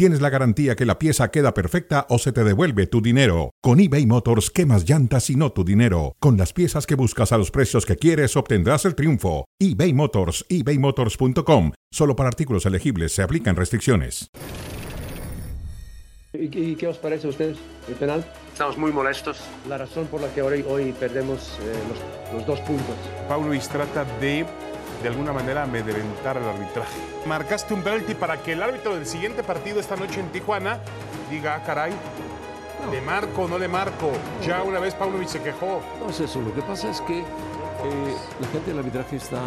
tienes 0.00 0.22
la 0.22 0.30
garantía 0.30 0.76
que 0.76 0.86
la 0.86 0.98
pieza 0.98 1.30
queda 1.30 1.52
perfecta 1.52 2.06
o 2.08 2.16
se 2.18 2.32
te 2.32 2.42
devuelve 2.42 2.86
tu 2.86 3.02
dinero. 3.02 3.50
Con 3.60 3.80
eBay 3.80 4.06
Motors, 4.06 4.48
quemas 4.48 4.88
llantas 4.88 5.28
y 5.28 5.36
no 5.36 5.52
tu 5.52 5.62
dinero. 5.62 6.16
Con 6.20 6.38
las 6.38 6.54
piezas 6.54 6.86
que 6.86 6.94
buscas 6.94 7.32
a 7.32 7.36
los 7.36 7.50
precios 7.50 7.84
que 7.84 7.96
quieres, 7.96 8.34
obtendrás 8.34 8.86
el 8.86 8.94
triunfo. 8.94 9.44
eBay 9.58 9.92
Motors, 9.92 10.46
ebaymotors.com. 10.48 11.72
Solo 11.92 12.16
para 12.16 12.30
artículos 12.30 12.64
elegibles 12.64 13.12
se 13.12 13.20
aplican 13.20 13.56
restricciones. 13.56 14.30
¿Y, 16.32 16.76
qué 16.76 16.88
os 16.88 16.96
parece 16.96 17.26
a 17.26 17.30
ustedes 17.30 17.58
el 17.86 17.94
penal? 17.96 18.24
Estamos 18.54 18.78
muy 18.78 18.92
molestos. 18.92 19.42
La 19.68 19.76
razón 19.76 20.06
por 20.06 20.22
la 20.22 20.32
que 20.32 20.40
hoy, 20.40 20.64
hoy 20.66 20.92
perdemos 20.98 21.58
eh, 21.60 21.74
los, 21.90 22.38
los, 22.38 22.46
dos 22.46 22.60
puntos. 22.60 22.96
Paulo 23.28 23.52
trata 23.70 24.06
de, 24.18 24.46
de 25.02 25.08
alguna 25.08 25.32
manera, 25.32 25.62
amedrentar 25.62 26.36
el 26.36 26.44
arbitraje. 26.44 26.98
Marcaste 27.26 27.74
un 27.74 27.82
penalti 27.82 28.14
para 28.14 28.42
que 28.42 28.52
el 28.52 28.62
árbitro 28.62 28.94
del 28.94 29.06
siguiente 29.06 29.42
partido 29.42 29.80
esta 29.80 29.96
noche 29.96 30.20
en 30.20 30.28
Tijuana 30.30 30.80
diga, 31.30 31.54
ah, 31.56 31.62
caray, 31.64 31.92
¿le 32.90 33.00
marco 33.00 33.42
o 33.42 33.48
no 33.48 33.58
le 33.58 33.68
marco? 33.68 34.12
Ya 34.46 34.62
una 34.62 34.78
vez 34.78 34.94
Paunovic 34.94 35.28
se 35.28 35.42
quejó. 35.42 35.82
No 36.00 36.10
es 36.10 36.20
eso, 36.20 36.40
lo 36.40 36.54
que 36.54 36.62
pasa 36.62 36.90
es 36.90 37.00
que 37.02 37.20
eh, 37.20 38.16
la 38.40 38.48
gente 38.48 38.70
del 38.70 38.78
arbitraje 38.78 39.16
está 39.16 39.40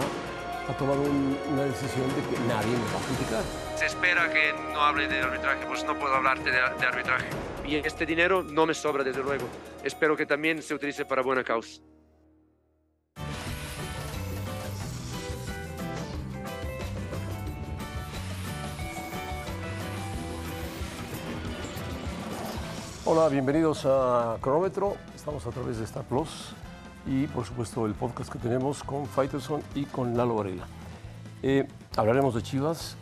ha 0.68 0.78
tomado 0.78 1.02
una 1.02 1.64
decisión 1.64 2.08
de 2.16 2.22
que 2.30 2.42
nadie 2.48 2.72
me 2.72 2.86
va 2.86 3.00
a 3.00 3.08
criticar. 3.08 3.44
Se 3.76 3.86
espera 3.86 4.32
que 4.32 4.54
no 4.72 4.80
hable 4.80 5.08
de 5.08 5.20
arbitraje, 5.20 5.66
pues 5.68 5.84
no 5.84 5.98
puedo 6.00 6.16
hablarte 6.16 6.52
de, 6.52 6.58
de 6.58 6.86
arbitraje. 6.86 7.26
Y 7.66 7.76
este 7.76 8.06
dinero 8.06 8.44
no 8.44 8.66
me 8.66 8.74
sobra, 8.74 9.04
desde 9.04 9.22
luego. 9.22 9.46
Espero 9.84 10.16
que 10.16 10.26
también 10.26 10.62
se 10.62 10.74
utilice 10.74 11.06
para 11.06 11.22
buena 11.22 11.44
causa. 11.44 11.82
Hola, 23.16 23.30
bienvenidos 23.30 23.86
a 23.86 24.38
Cronómetro. 24.42 24.96
Estamos 25.16 25.46
a 25.46 25.52
través 25.52 25.78
de 25.78 25.84
Star 25.84 26.04
Plus 26.04 26.56
y 27.06 27.28
por 27.28 27.46
supuesto 27.46 27.86
el 27.86 27.94
podcast 27.94 28.32
que 28.32 28.40
tenemos 28.40 28.84
con 28.84 29.06
Fighterson 29.06 29.62
y 29.76 29.86
con 29.86 30.18
Lalo 30.18 30.34
Varela. 30.34 30.66
Eh, 31.44 31.68
hablaremos 31.96 32.34
de 32.34 32.42
Chivas. 32.42 32.98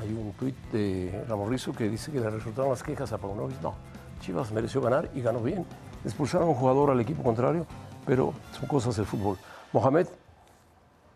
Hay 0.00 0.08
un 0.14 0.32
tuit 0.32 0.56
de 0.72 1.22
Ramón 1.28 1.50
Rizzo 1.50 1.74
que 1.74 1.86
dice 1.90 2.10
que 2.10 2.18
le 2.18 2.30
resultaron 2.30 2.70
las 2.70 2.82
quejas 2.82 3.12
a 3.12 3.18
Paunovic. 3.18 3.60
No, 3.60 3.74
Chivas 4.22 4.50
mereció 4.52 4.80
ganar 4.80 5.10
y 5.14 5.20
ganó 5.20 5.40
bien. 5.40 5.66
Expulsaron 6.02 6.48
a 6.48 6.50
un 6.52 6.56
jugador 6.56 6.92
al 6.92 7.00
equipo 7.00 7.22
contrario, 7.22 7.66
pero 8.06 8.32
son 8.58 8.66
cosas 8.68 8.96
del 8.96 9.04
fútbol. 9.04 9.36
Mohamed 9.74 10.06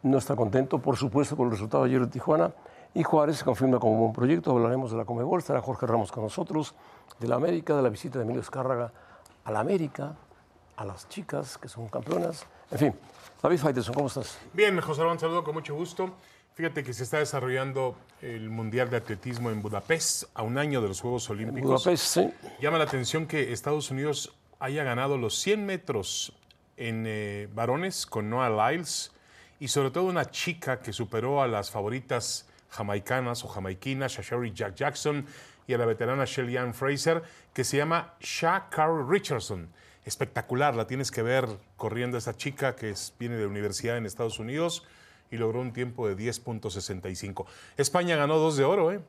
no 0.03 0.19
está 0.19 0.37
contento, 0.37 0.79
por 0.79 0.99
supuesto, 0.99 1.39
con 1.39 1.47
el 1.47 1.53
resultado 1.53 1.85
ayer 1.85 2.03
de 2.03 2.09
Tijuana. 2.09 2.53
Y 2.93 3.03
Juárez 3.03 3.39
se 3.39 3.45
confirma 3.45 3.79
como 3.79 3.93
un 3.93 4.01
buen 4.01 4.13
proyecto. 4.13 4.51
Hablaremos 4.51 4.91
de 4.91 4.99
la 4.99 5.07
Comebol, 5.07 5.39
estará 5.39 5.61
Jorge 5.61 5.87
Ramos 5.87 6.13
con 6.13 6.23
nosotros, 6.23 6.75
de 7.19 7.29
la 7.29 7.37
América, 7.37 7.75
de 7.77 7.83
la 7.83 7.89
visita 7.89 8.19
de 8.19 8.25
Emilio 8.25 8.43
Escárraga 8.43 8.93
a 9.45 9.53
la 9.53 9.61
América, 9.61 10.17
a 10.77 10.85
las 10.85 11.09
chicas 11.09 11.59
que 11.59 11.69
son 11.69 11.89
campeonas. 11.89 12.47
En 12.71 12.79
fin, 12.79 12.95
David 13.43 13.59
Faitelson, 13.59 13.95
¿cómo 13.95 14.09
estás? 14.09 14.39
Bien, 14.53 14.81
José 14.81 15.03
Ramón, 15.03 15.19
saludo 15.19 15.45
con 15.45 15.55
mucho 15.55 15.75
gusto. 15.75 16.15
Fíjate 16.55 16.83
que 16.83 16.93
se 16.95 17.05
está 17.05 17.19
desarrollando 17.19 17.97
el 18.23 18.49
Mundial 18.49 18.89
de 18.89 18.97
Atletismo 18.97 19.51
en 19.51 19.61
Budapest 19.61 20.25
a 20.35 20.43
un 20.43 20.57
año 20.57 20.81
de 20.81 20.89
los 20.89 21.01
Juegos 21.01 21.29
Olímpicos. 21.29 21.61
En 21.61 21.67
Budapest, 21.67 22.05
sí. 22.07 22.31
Llama 22.61 22.79
la 22.79 22.85
atención 22.85 23.27
que 23.27 23.53
Estados 23.53 23.91
Unidos 23.91 24.35
haya 24.59 24.83
ganado 24.85 25.19
los 25.19 25.39
100 25.39 25.67
metros 25.67 26.33
en 26.77 27.05
eh, 27.07 27.49
varones 27.55 28.07
con 28.07 28.31
Noah 28.31 28.71
Lyles 28.71 29.13
y 29.61 29.69
sobre 29.69 29.91
todo 29.91 30.05
una 30.05 30.31
chica 30.31 30.81
que 30.81 30.93
superó 30.93 31.43
a 31.43 31.47
las 31.47 31.71
favoritas 31.71 32.47
jamaicanas 32.71 33.45
o 33.45 33.49
jamaiquinas, 33.49 34.13
Shashari 34.13 34.53
Jack 34.53 34.75
Jackson 34.75 35.27
y 35.67 35.75
a 35.75 35.79
la 35.79 35.87
veterana 35.87 36.25
Shelly 36.25 36.57
Ann 36.57 36.75
Fraser, 36.75 37.23
que 37.53 37.65
se 37.65 37.77
llama 37.77 38.15
Sha 38.21 38.69
Carl 38.71 39.09
Richardson 39.09 39.69
espectacular. 40.07 40.75
La 40.75 40.87
tienes 40.87 41.11
que 41.11 41.23
ver 41.23 41.47
corriendo 41.77 42.17
esa 42.17 42.37
chica 42.37 42.75
que 42.77 42.95
viene 43.19 43.37
de 43.37 43.47
universidad 43.47 43.99
en 43.99 44.07
Estados 44.07 44.39
Unidos 44.39 44.85
y 45.31 45.37
logró 45.37 45.61
un 45.61 45.73
tiempo 45.73 46.09
de 46.09 46.17
10.65. 46.17 47.45
España 47.77 48.17
ganó 48.17 48.39
dos 48.39 48.57
de 48.57 48.65
oro, 48.65 48.93
¿eh? 48.93 49.01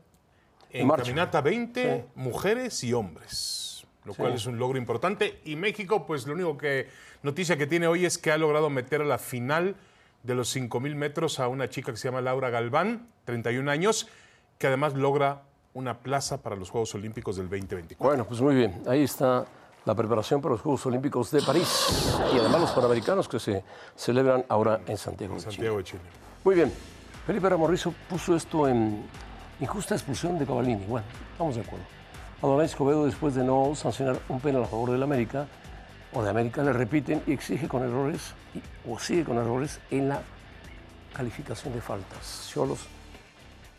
En 0.71 0.89
caminata 0.89 1.39
20, 1.39 2.07
mujeres 2.15 2.83
y 2.83 2.91
hombres, 2.91 3.87
lo 4.03 4.13
cual 4.13 4.33
es 4.33 4.45
un 4.47 4.59
logro 4.59 4.77
importante. 4.77 5.39
Y 5.45 5.55
México, 5.55 6.05
pues 6.05 6.27
lo 6.27 6.33
único 6.33 6.57
que 6.57 6.89
noticia 7.23 7.57
que 7.57 7.67
tiene 7.67 7.87
hoy 7.87 8.05
es 8.05 8.17
que 8.17 8.31
ha 8.31 8.37
logrado 8.37 8.69
meter 8.69 9.01
a 9.01 9.05
la 9.05 9.17
final 9.17 9.75
de 10.23 10.35
los 10.35 10.53
5.000 10.53 10.95
metros 10.95 11.39
a 11.39 11.47
una 11.47 11.69
chica 11.69 11.91
que 11.91 11.97
se 11.97 12.09
llama 12.09 12.19
Laura 12.19 12.49
Galván, 12.49 13.07
31 13.23 13.71
años, 13.71 14.09
que 14.57 14.67
además 14.67 14.93
logra 14.93 15.43
una 15.77 15.95
plaza 15.95 16.37
para 16.41 16.55
los 16.55 16.71
Juegos 16.71 16.95
Olímpicos 16.95 17.35
del 17.35 17.47
2024. 17.47 18.03
Bueno, 18.03 18.25
pues 18.25 18.41
muy 18.41 18.55
bien. 18.55 18.81
Ahí 18.87 19.03
está 19.03 19.45
la 19.85 19.93
preparación 19.93 20.41
para 20.41 20.53
los 20.53 20.61
Juegos 20.61 20.83
Olímpicos 20.87 21.29
de 21.29 21.39
París 21.43 22.17
y 22.33 22.39
además 22.39 22.61
los 22.61 22.71
Panamericanos 22.71 23.27
que 23.27 23.39
se 23.39 23.63
celebran 23.95 24.43
ahora 24.49 24.81
en 24.87 24.97
Santiago, 24.97 25.35
de, 25.35 25.41
Santiago 25.41 25.77
de 25.77 25.83
Chile. 25.83 26.01
Muy 26.43 26.55
bien. 26.55 26.73
Felipe 27.27 27.47
Ramorrizo 27.47 27.93
puso 28.09 28.35
esto 28.35 28.67
en 28.67 29.05
injusta 29.59 29.93
expulsión 29.93 30.39
de 30.39 30.47
Cavallini. 30.47 30.83
Bueno, 30.87 31.05
vamos 31.37 31.55
de 31.55 31.61
acuerdo. 31.61 31.85
Adonai 32.41 32.65
Escobedo, 32.65 33.05
después 33.05 33.35
de 33.35 33.43
no 33.43 33.73
sancionar 33.75 34.19
un 34.29 34.39
penal 34.39 34.63
a 34.63 34.67
favor 34.67 34.89
del 34.89 35.03
América, 35.03 35.45
o 36.11 36.23
de 36.23 36.29
América, 36.31 36.63
le 36.63 36.73
repiten 36.73 37.21
y 37.27 37.33
exige 37.33 37.67
con 37.67 37.83
errores, 37.83 38.33
o 38.89 38.97
sigue 38.97 39.23
con 39.23 39.37
errores, 39.37 39.79
en 39.91 40.09
la 40.09 40.21
calificación 41.13 41.73
de 41.73 41.81
faltas. 41.81 42.49
Cholos, 42.51 42.79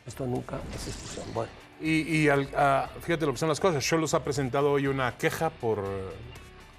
esto 0.07 0.27
nunca 0.27 0.61
es 0.73 0.87
expulsión. 0.87 1.27
Bueno. 1.35 1.68
Y, 1.81 2.29
fíjate 3.01 3.27
lo 3.27 3.33
que 3.33 3.39
son 3.39 3.49
las 3.49 3.61
cosas. 3.61 3.85
Cholos 3.85 4.15
ha 4.15 4.25
presentado 4.25 4.73
hoy 4.73 4.87
una 4.87 5.17
queja 5.17 5.51
por, 5.51 5.85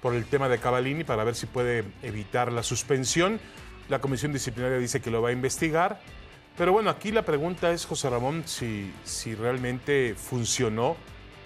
por 0.02 0.14
el 0.14 0.26
tema 0.26 0.48
de 0.48 0.58
Cavallini 0.58 1.04
para 1.04 1.24
ver 1.24 1.34
si 1.34 1.46
puede 1.46 1.84
evitar 2.02 2.52
la 2.52 2.62
suspensión. 2.62 3.40
La 3.88 4.00
comisión 4.00 4.32
disciplinaria 4.32 4.78
dice 4.78 5.00
que 5.00 5.10
lo 5.10 5.22
va 5.22 5.30
a 5.30 5.32
investigar. 5.32 6.00
Pero 6.56 6.72
bueno, 6.72 6.90
aquí 6.90 7.10
la 7.12 7.22
pregunta 7.22 7.72
es, 7.72 7.86
José 7.86 8.10
Ramón, 8.10 8.42
si, 8.44 8.92
si 9.04 9.34
realmente 9.34 10.14
funcionó 10.14 10.96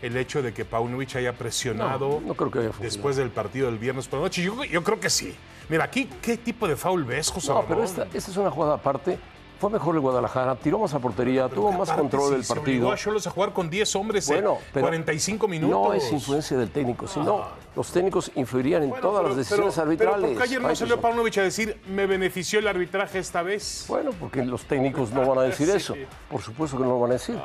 el 0.03 0.17
hecho 0.17 0.43
de 0.43 0.53
que 0.53 0.65
Paunovic 0.65 1.17
haya 1.17 1.33
presionado 1.33 2.21
no, 2.25 2.35
creo 2.35 2.51
que 2.51 2.83
después 2.83 3.17
del 3.17 3.31
partido 3.31 3.67
del 3.67 3.79
viernes 3.79 4.09
por 4.09 4.19
la 4.19 4.27
noche. 4.27 4.43
Yo, 4.43 4.65
yo, 4.65 4.83
creo 4.83 5.01
que 5.01 5.09
sí. 5.09 5.35
Mira, 5.69 5.85
aquí, 5.85 6.11
¿qué 6.21 6.37
tipo 6.37 6.69
de 6.69 6.77
foul 6.77 7.05
ves, 7.05 7.31
José 7.31 7.49
no, 7.49 7.63
Ramón? 7.63 7.69
pero 7.69 7.85
esta, 7.85 8.03
esta 8.13 8.31
es 8.31 8.37
una 8.37 8.51
jugada 8.51 8.75
aparte 8.75 9.19
fue 9.65 9.73
mejor 9.73 9.95
el 9.95 10.03
Guadalajara, 10.03 10.57
tiró 10.57 10.79
más 10.79 10.93
a 10.93 10.99
portería, 10.99 11.49
tuvo 11.49 11.73
más 11.73 11.91
control 11.91 12.33
del 12.33 12.45
partido. 12.45 12.91
a 12.91 12.95
a 12.95 13.31
jugar 13.31 13.55
con 13.55 13.71
10 13.71 13.97
hombres 13.97 14.29
bueno, 14.29 14.59
en 14.75 14.81
45 14.83 15.49
minutos. 15.49 15.89
No 15.89 15.95
es 15.95 16.13
influencia 16.13 16.59
del 16.59 16.69
técnico, 16.69 17.09
sino 17.09 17.39
ah. 17.39 17.55
los 17.75 17.91
técnicos 17.91 18.31
influirían 18.35 18.83
en 18.83 18.93
todas 19.01 19.25
las 19.25 19.37
decisiones 19.37 19.79
arbitrales. 19.79 20.33
Pero 20.33 20.43
ayer 20.43 20.61
no 20.61 20.77
salió 20.77 21.01
Paunovic 21.01 21.39
a 21.39 21.43
decir, 21.45 21.81
me 21.89 22.05
benefició 22.05 22.59
el 22.59 22.69
arbitraje 22.69 23.19
esta 23.19 23.43
vez? 23.43 23.87
Bueno, 23.89 24.11
porque 24.21 24.45
los 24.45 24.65
técnicos 24.67 25.13
no 25.13 25.27
van 25.27 25.39
a 25.39 25.43
decir 25.45 25.71
eso. 25.75 25.95
Por 26.31 26.43
supuesto 26.43 26.77
que 26.77 26.83
no 26.83 26.91
lo 26.91 27.01
van 27.01 27.13
a 27.13 27.15
decir. 27.15 27.39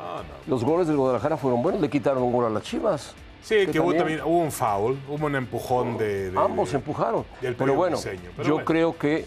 Los 0.46 0.62
goles 0.62 0.88
del 0.88 0.98
Guadalajara 0.98 1.38
fueron 1.38 1.62
buenos, 1.62 1.80
le 1.80 1.88
quitaron 1.88 2.22
un 2.22 2.32
gol 2.32 2.44
a 2.44 2.50
las 2.50 2.64
Chivas. 2.64 3.14
Sí, 3.42 3.66
que, 3.66 3.80
hubo 3.80 3.94
también 3.94 4.20
hubo 4.20 4.40
un 4.40 4.52
foul, 4.52 4.98
hubo 5.08 5.24
un 5.24 5.36
empujón 5.36 5.96
de. 5.96 6.30
ambos 6.36 6.74
empujaron. 6.74 7.24
pero 7.56 7.74
bueno, 7.74 7.96
yo 8.44 8.62
creo 8.62 8.98
que 8.98 9.24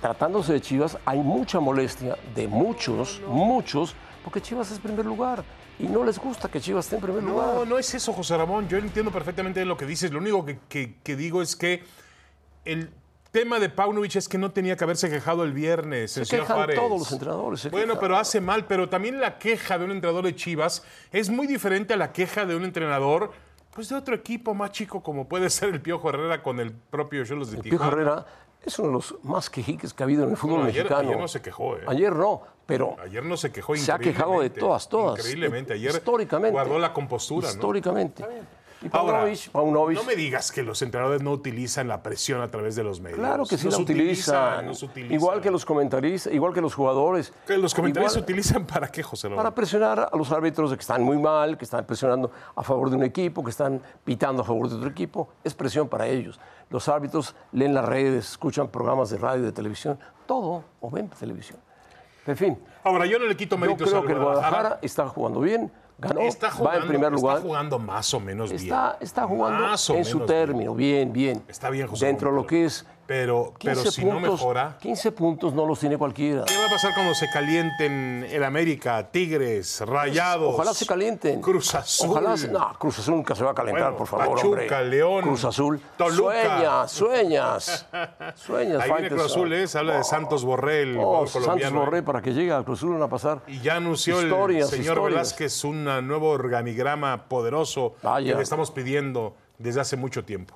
tratándose 0.00 0.52
de 0.52 0.60
Chivas, 0.60 0.98
hay 1.04 1.18
mucha 1.18 1.60
molestia 1.60 2.16
de 2.34 2.48
muchos, 2.48 3.20
muchos, 3.26 3.94
porque 4.24 4.40
Chivas 4.40 4.70
es 4.70 4.78
primer 4.78 5.04
lugar. 5.04 5.44
Y 5.78 5.84
no 5.84 6.04
les 6.04 6.18
gusta 6.18 6.48
que 6.48 6.60
Chivas 6.60 6.86
esté 6.86 6.96
en 6.96 7.02
primer 7.02 7.22
lugar. 7.22 7.54
No, 7.54 7.64
no 7.64 7.78
es 7.78 7.94
eso, 7.94 8.12
José 8.12 8.36
Ramón. 8.36 8.68
Yo 8.68 8.76
entiendo 8.76 9.10
perfectamente 9.10 9.64
lo 9.64 9.76
que 9.76 9.86
dices. 9.86 10.12
Lo 10.12 10.18
único 10.18 10.44
que, 10.68 11.16
digo 11.16 11.40
es 11.40 11.56
que 11.56 11.82
el 12.66 12.90
tema 13.30 13.58
de 13.58 13.70
Paunovic 13.70 14.16
es 14.16 14.28
que 14.28 14.36
no 14.36 14.50
tenía 14.50 14.76
que 14.76 14.84
haberse 14.84 15.08
quejado 15.08 15.42
el 15.42 15.54
viernes. 15.54 16.12
Se 16.12 16.26
quejan 16.26 16.68
todos 16.74 16.98
los 16.98 17.12
entrenadores. 17.12 17.70
bueno, 17.70 17.98
pero 17.98 18.18
hace 18.18 18.42
mal. 18.42 18.66
Pero 18.66 18.90
también 18.90 19.20
la 19.20 19.38
queja 19.38 19.78
de 19.78 19.86
un 19.86 19.92
entrenador 19.92 20.24
de 20.24 20.34
Chivas 20.34 20.84
es 21.12 21.30
muy 21.30 21.46
diferente 21.46 21.94
a 21.94 21.96
la 21.96 22.12
queja 22.12 22.44
de 22.44 22.56
un 22.56 22.64
entrenador 22.64 23.32
pues 23.72 23.88
de 23.88 23.94
otro 23.94 24.16
equipo 24.16 24.52
más 24.52 24.72
chico 24.72 25.00
como 25.00 25.28
puede 25.28 25.48
ser 25.50 25.70
el 25.70 25.80
Piojo 25.80 26.10
Herrera 26.10 26.42
con 26.42 26.60
el 26.60 26.72
propio 26.72 27.24
Cholos 27.24 27.50
de 27.50 27.58
el 27.58 27.62
Piojo 27.62 27.84
Herrera 27.84 28.26
es 28.64 28.78
uno 28.78 28.88
de 28.88 28.94
los 28.94 29.14
más 29.22 29.48
quejiques 29.48 29.94
que 29.94 30.02
ha 30.02 30.04
habido 30.04 30.24
en 30.24 30.30
el 30.30 30.36
fútbol 30.36 30.64
mexicano. 30.64 31.08
Ayer 31.08 31.18
no 31.18 31.28
se 31.28 31.40
quejó, 31.40 31.76
¿eh? 31.76 31.80
Ayer 31.86 32.14
no, 32.14 32.42
pero. 32.66 32.96
Ayer 33.02 33.24
no 33.24 33.36
se 33.36 33.50
quejó 33.50 33.76
Se 33.76 33.90
ha 33.90 33.98
quejado 33.98 34.40
de 34.40 34.50
todas, 34.50 34.88
todas. 34.88 35.18
Increíblemente. 35.18 35.74
Ayer 35.74 35.90
históricamente, 35.92 36.52
guardó 36.52 36.78
la 36.78 36.92
compostura, 36.92 37.48
Históricamente. 37.48 38.24
Y 38.82 38.88
Ahora, 38.92 39.18
Paunovic, 39.18 39.52
Paunovic- 39.52 39.94
no 39.94 40.04
me 40.04 40.16
digas 40.16 40.50
que 40.50 40.62
los 40.62 40.80
entrenadores 40.80 41.22
no 41.22 41.32
utilizan 41.32 41.86
la 41.86 42.02
presión 42.02 42.40
a 42.40 42.50
través 42.50 42.76
de 42.76 42.82
los 42.82 43.00
medios. 43.00 43.18
Claro 43.18 43.44
que 43.44 43.58
sí 43.58 43.66
Los 43.66 43.74
la 43.76 43.82
utilizan. 43.82 44.72
Igual 45.10 45.40
que 45.42 45.50
los 45.50 45.66
comentaristas, 45.66 46.32
igual 46.32 46.54
que 46.54 46.62
los 46.62 46.74
jugadores. 46.74 47.32
Que 47.46 47.58
los 47.58 47.74
comentarios 47.74 48.12
se 48.12 48.20
Igual- 48.20 48.30
utilizan 48.30 48.66
para 48.66 48.88
qué, 48.88 49.02
José 49.02 49.28
Ramón? 49.28 49.42
Para 49.42 49.54
presionar 49.54 50.08
a 50.12 50.16
los 50.16 50.32
árbitros 50.32 50.70
de 50.70 50.76
que 50.76 50.80
están 50.80 51.02
muy 51.02 51.18
mal, 51.18 51.58
que 51.58 51.64
están 51.64 51.84
presionando 51.84 52.30
a 52.56 52.62
favor 52.62 52.88
de 52.88 52.96
un 52.96 53.02
equipo, 53.02 53.44
que 53.44 53.50
están 53.50 53.82
pitando 54.02 54.42
a 54.42 54.44
favor 54.46 54.68
de 54.68 54.76
otro 54.76 54.88
equipo. 54.88 55.28
Es 55.44 55.52
presión 55.52 55.86
para 55.88 56.06
ellos. 56.06 56.40
Los 56.70 56.88
árbitros 56.88 57.34
leen 57.52 57.74
las 57.74 57.84
redes, 57.84 58.30
escuchan 58.30 58.68
programas 58.68 59.10
de 59.10 59.18
radio, 59.18 59.42
de 59.44 59.52
televisión, 59.52 59.98
todo, 60.26 60.64
o 60.80 60.90
ven 60.90 61.08
televisión. 61.10 61.58
En 62.26 62.36
fin, 62.36 62.58
Ahora, 62.84 63.04
yo 63.04 63.18
no 63.18 63.26
le 63.26 63.36
quito 63.36 63.56
yo 63.56 63.60
méritos 63.60 63.90
creo 63.90 64.06
que 64.06 64.12
el 64.12 64.18
Guadalajara 64.20 64.78
está 64.80 65.06
jugando 65.08 65.40
bien, 65.40 65.70
ganó, 66.00 66.20
Está 66.20 66.48
va 66.48 66.52
jugando, 66.52 66.80
en 66.82 66.88
primer 66.88 67.12
lugar. 67.12 67.36
Está 67.36 67.46
jugando 67.48 67.78
más 67.78 68.14
o 68.14 68.20
menos 68.20 68.50
bien. 68.50 68.74
está 69.00 69.26
jugando 69.26 69.60
Más 69.66 69.90
o 69.90 69.94
en 69.94 70.04
su 70.04 70.18
bien. 70.18 70.26
término, 70.26 70.74
bien, 70.74 71.12
bien. 71.12 71.42
Está 71.48 71.70
bien, 71.70 71.86
José 71.86 72.06
Dentro 72.06 72.30
de 72.30 72.36
lo 72.36 72.46
que 72.46 72.64
es 72.64 72.86
Pero, 73.10 73.54
pero 73.60 73.74
15 73.82 73.90
si 73.90 74.04
no 74.04 74.12
puntos, 74.12 74.32
mejora, 74.34 74.76
15 74.80 75.10
puntos 75.10 75.52
no 75.52 75.66
los 75.66 75.80
tiene 75.80 75.98
cualquiera. 75.98 76.44
¿qué 76.46 76.56
va 76.56 76.66
a 76.66 76.70
pasar 76.70 76.94
cuando 76.94 77.12
se 77.12 77.28
calienten 77.28 78.24
el 78.30 78.44
América, 78.44 79.10
Tigres, 79.10 79.80
Rayados? 79.84 80.54
Ojalá 80.54 80.72
se 80.72 80.86
calienten. 80.86 81.40
Cruz 81.40 81.74
Azul. 81.74 82.10
Ojalá 82.10 82.36
se- 82.36 82.46
no, 82.46 82.72
Cruz 82.78 83.00
Azul 83.00 83.16
nunca 83.16 83.34
se 83.34 83.42
va 83.42 83.50
a 83.50 83.54
calentar, 83.54 83.82
Bueno, 83.82 83.96
por 83.96 84.06
favor, 84.06 84.28
Pachuca, 84.36 84.46
hombre. 84.62 84.84
León, 84.90 85.22
Cruz 85.22 85.44
Azul. 85.44 85.80
Toluca. 85.96 86.32
Sueñas, 86.32 86.92
sueñas. 86.92 87.86
Sueñas, 88.36 88.80
Ahí 88.80 88.92
viene. 88.92 89.08
Cruz 89.08 89.22
Azul, 89.24 89.52
¿eh? 89.54 89.66
Se 89.66 89.78
habla 89.78 89.96
de 89.96 90.04
Santos 90.04 90.44
Borré, 90.44 90.82
el 90.82 90.96
Oh, 90.96 91.26
Santos. 91.26 91.72
Borré 91.72 91.98
¿eh? 91.98 92.02
para 92.04 92.22
que 92.22 92.32
llegue 92.32 92.52
a 92.52 92.62
Cruz 92.62 92.78
Azul 92.78 92.92
van 92.92 93.02
a 93.02 93.08
pasar. 93.08 93.40
Y 93.48 93.58
ya 93.60 93.74
anunció 93.74 94.22
Historias, 94.22 94.66
el 94.72 94.78
señor 94.78 94.98
historias. 94.98 95.14
Velázquez 95.14 95.64
un 95.64 95.82
nuevo 96.06 96.28
organigrama 96.30 97.24
poderoso 97.24 97.96
Vaya. 98.04 98.30
que 98.30 98.36
le 98.36 98.42
estamos 98.44 98.70
pidiendo 98.70 99.34
desde 99.58 99.80
hace 99.80 99.96
mucho 99.96 100.24
tiempo. 100.24 100.54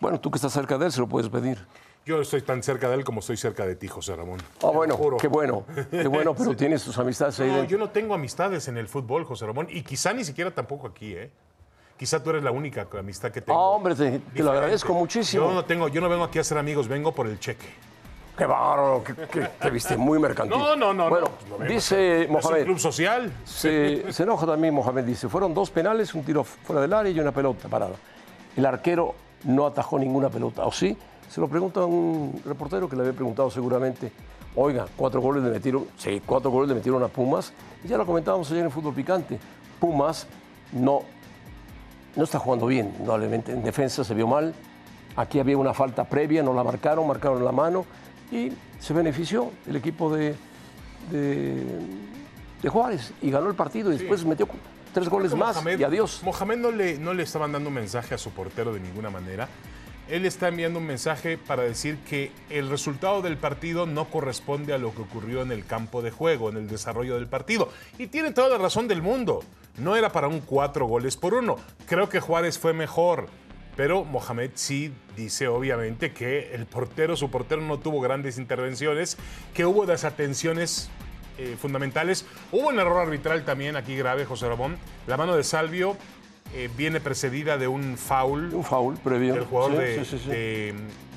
Bueno, 0.00 0.18
tú 0.18 0.30
que 0.30 0.36
estás 0.36 0.52
cerca 0.52 0.78
de 0.78 0.86
él 0.86 0.92
se 0.92 1.00
lo 1.00 1.06
puedes 1.06 1.28
pedir. 1.28 1.58
Yo 2.06 2.20
estoy 2.22 2.40
tan 2.42 2.62
cerca 2.62 2.88
de 2.88 2.94
él 2.96 3.04
como 3.04 3.20
estoy 3.20 3.36
cerca 3.36 3.66
de 3.66 3.76
ti, 3.76 3.86
José 3.86 4.16
Ramón. 4.16 4.40
Ah, 4.40 4.60
Te 4.60 4.66
lo 4.68 4.72
bueno, 4.72 5.16
qué 5.18 5.28
bueno. 5.28 5.64
Qué 5.90 6.08
bueno, 6.08 6.34
pero 6.34 6.56
tienes 6.56 6.82
tus 6.82 6.96
amistades 6.98 7.38
ahí 7.40 7.50
No, 7.50 7.64
yo 7.64 7.76
no 7.76 7.90
tengo 7.90 8.14
amistades 8.14 8.66
en 8.68 8.78
el 8.78 8.88
fútbol, 8.88 9.24
José 9.24 9.46
Ramón, 9.46 9.68
y 9.70 9.82
quizá 9.82 10.12
ni 10.14 10.24
siquiera 10.24 10.50
tampoco 10.50 10.86
aquí, 10.86 11.14
¿eh? 11.14 11.30
Quizá 11.98 12.22
tú 12.22 12.30
eres 12.30 12.42
la 12.42 12.50
única 12.50 12.88
amistad 12.98 13.30
que 13.30 13.42
tengo. 13.42 13.58
Ah, 13.58 13.62
hombre, 13.76 13.94
te, 13.94 14.18
te 14.20 14.42
lo 14.42 14.52
agradezco 14.52 14.94
muchísimo. 14.94 15.48
Yo 15.48 15.52
no 15.52 15.64
tengo, 15.66 15.88
yo 15.88 16.00
no 16.00 16.08
vengo 16.08 16.24
aquí 16.24 16.38
a 16.38 16.44
ser 16.44 16.56
amigos, 16.56 16.88
vengo 16.88 17.12
por 17.12 17.26
el 17.26 17.38
cheque. 17.38 17.66
Qué 18.38 18.46
bárbaro, 18.46 19.04
que 19.04 19.70
viste 19.70 19.98
muy 19.98 20.18
mercantil. 20.18 20.56
No, 20.58 20.74
no, 20.74 20.94
no, 20.94 21.10
Bueno, 21.10 21.26
no, 21.26 21.32
pues 21.36 21.50
lo 21.50 21.58
vemos. 21.58 21.74
dice 21.74 22.22
Es 22.22 22.26
un 22.28 22.32
Mohamed. 22.32 22.64
club 22.64 22.78
social. 22.78 23.30
Se, 23.44 24.10
se 24.10 24.22
enoja 24.22 24.46
también 24.46 24.72
Mohamed, 24.72 25.04
dice, 25.04 25.28
fueron 25.28 25.52
dos 25.52 25.70
penales, 25.70 26.14
un 26.14 26.24
tiro 26.24 26.42
fuera 26.42 26.80
del 26.80 26.94
área 26.94 27.12
y 27.12 27.20
una 27.20 27.32
pelota 27.32 27.68
parada. 27.68 27.96
El 28.56 28.64
arquero 28.64 29.14
no 29.44 29.66
atajó 29.66 29.98
ninguna 29.98 30.28
pelota, 30.28 30.66
¿o 30.66 30.72
sí? 30.72 30.96
Se 31.28 31.40
lo 31.40 31.48
pregunta 31.48 31.80
a 31.80 31.86
un 31.86 32.40
reportero 32.44 32.88
que 32.88 32.96
le 32.96 33.02
había 33.02 33.14
preguntado 33.14 33.50
seguramente, 33.50 34.12
oiga, 34.56 34.86
cuatro 34.96 35.20
goles 35.20 35.44
le 35.44 35.50
metieron, 35.50 35.86
sí, 35.96 36.20
cuatro 36.24 36.50
goles 36.50 36.68
le 36.68 36.74
metieron 36.74 37.02
a 37.02 37.08
Pumas, 37.08 37.52
y 37.84 37.88
ya 37.88 37.96
lo 37.96 38.04
comentábamos 38.04 38.50
ayer 38.50 38.64
en 38.64 38.70
Fútbol 38.70 38.94
Picante, 38.94 39.38
Pumas 39.78 40.26
no, 40.72 41.02
no 42.16 42.24
está 42.24 42.38
jugando 42.38 42.66
bien, 42.66 42.94
indudablemente, 42.98 43.52
en 43.52 43.62
defensa 43.62 44.02
se 44.02 44.14
vio 44.14 44.26
mal, 44.26 44.52
aquí 45.16 45.38
había 45.38 45.56
una 45.56 45.72
falta 45.72 46.04
previa, 46.04 46.42
no 46.42 46.52
la 46.52 46.64
marcaron, 46.64 47.06
marcaron 47.06 47.44
la 47.44 47.52
mano, 47.52 47.84
y 48.32 48.52
se 48.78 48.92
benefició 48.92 49.50
el 49.66 49.76
equipo 49.76 50.14
de, 50.14 50.34
de, 51.10 51.64
de 52.62 52.68
Juárez 52.68 53.12
y 53.22 53.30
ganó 53.30 53.48
el 53.48 53.54
partido 53.54 53.92
y 53.92 53.98
después 53.98 54.24
metió 54.24 54.46
tres 54.92 55.08
goles 55.08 55.34
más 55.34 55.56
Mohamed- 55.56 55.80
y 55.80 55.84
adiós. 55.84 56.20
Mohamed 56.22 56.56
no 56.58 56.70
le, 56.70 56.98
no 56.98 57.14
le 57.14 57.22
estaban 57.22 57.52
dando 57.52 57.68
un 57.68 57.74
mensaje 57.74 58.14
a 58.14 58.18
su 58.18 58.30
portero 58.30 58.72
de 58.72 58.80
ninguna 58.80 59.10
manera. 59.10 59.48
Él 60.08 60.26
está 60.26 60.48
enviando 60.48 60.80
un 60.80 60.86
mensaje 60.86 61.38
para 61.38 61.62
decir 61.62 61.98
que 61.98 62.32
el 62.50 62.68
resultado 62.68 63.22
del 63.22 63.36
partido 63.36 63.86
no 63.86 64.06
corresponde 64.06 64.72
a 64.72 64.78
lo 64.78 64.92
que 64.92 65.02
ocurrió 65.02 65.42
en 65.42 65.52
el 65.52 65.64
campo 65.64 66.02
de 66.02 66.10
juego, 66.10 66.48
en 66.50 66.56
el 66.56 66.68
desarrollo 66.68 67.14
del 67.14 67.28
partido. 67.28 67.68
Y 67.96 68.08
tiene 68.08 68.32
toda 68.32 68.48
la 68.48 68.58
razón 68.58 68.88
del 68.88 69.02
mundo. 69.02 69.44
No 69.78 69.94
era 69.94 70.10
para 70.10 70.26
un 70.26 70.40
cuatro 70.40 70.86
goles 70.86 71.16
por 71.16 71.34
uno. 71.34 71.56
Creo 71.86 72.08
que 72.08 72.18
Juárez 72.18 72.58
fue 72.58 72.72
mejor. 72.72 73.28
Pero 73.76 74.04
Mohamed 74.04 74.50
sí 74.54 74.92
dice 75.16 75.46
obviamente 75.46 76.12
que 76.12 76.54
el 76.54 76.66
portero, 76.66 77.16
su 77.16 77.30
portero 77.30 77.62
no 77.62 77.78
tuvo 77.78 78.00
grandes 78.00 78.36
intervenciones, 78.36 79.16
que 79.54 79.64
hubo 79.64 79.86
desatenciones 79.86 80.90
eh, 81.40 81.56
fundamentales. 81.60 82.26
Hubo 82.52 82.68
un 82.68 82.78
error 82.78 82.98
arbitral 82.98 83.44
también 83.44 83.76
aquí 83.76 83.96
grave, 83.96 84.24
José 84.26 84.48
Ramón. 84.48 84.76
La 85.06 85.16
mano 85.16 85.34
de 85.36 85.42
Salvio 85.44 85.96
eh, 86.54 86.68
viene 86.76 87.00
precedida 87.00 87.56
de 87.58 87.66
un 87.68 87.96
foul 87.96 88.52
Un 88.54 88.64
foul 88.64 88.96
previo. 88.98 89.34
del 89.34 89.44
jugador 89.44 89.72
Sí, 89.72 89.78
de, 89.78 90.04
sí, 90.04 90.10
sí, 90.10 90.18
sí. 90.24 90.28
de- 90.30 90.74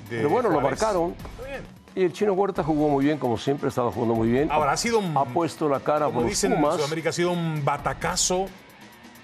de 0.09 0.17
Pero 0.17 0.29
bueno, 0.29 0.49
lo 0.49 0.61
marcaron. 0.61 1.11
Está 1.17 1.47
bien. 1.47 1.61
Y 1.95 2.03
el 2.03 2.13
chino 2.13 2.33
Huerta 2.33 2.63
jugó 2.63 2.89
muy 2.89 3.05
bien, 3.05 3.17
como 3.17 3.37
siempre 3.37 3.67
ha 3.67 3.69
estado 3.69 3.91
jugando 3.91 4.15
muy 4.15 4.27
bien. 4.29 4.51
Ahora, 4.51 4.71
ha 4.71 4.77
sido 4.77 4.99
un. 4.99 5.15
ha 5.17 5.25
puesto 5.25 5.69
la 5.69 5.79
cara 5.79 6.05
Como 6.05 6.15
por 6.19 6.21
los 6.23 6.31
dicen 6.31 6.51
en 6.53 6.57
Pumas. 6.61 6.75
Sudamérica, 6.77 7.09
ha 7.09 7.13
sido 7.13 7.31
un 7.31 7.63
batacazo 7.63 8.47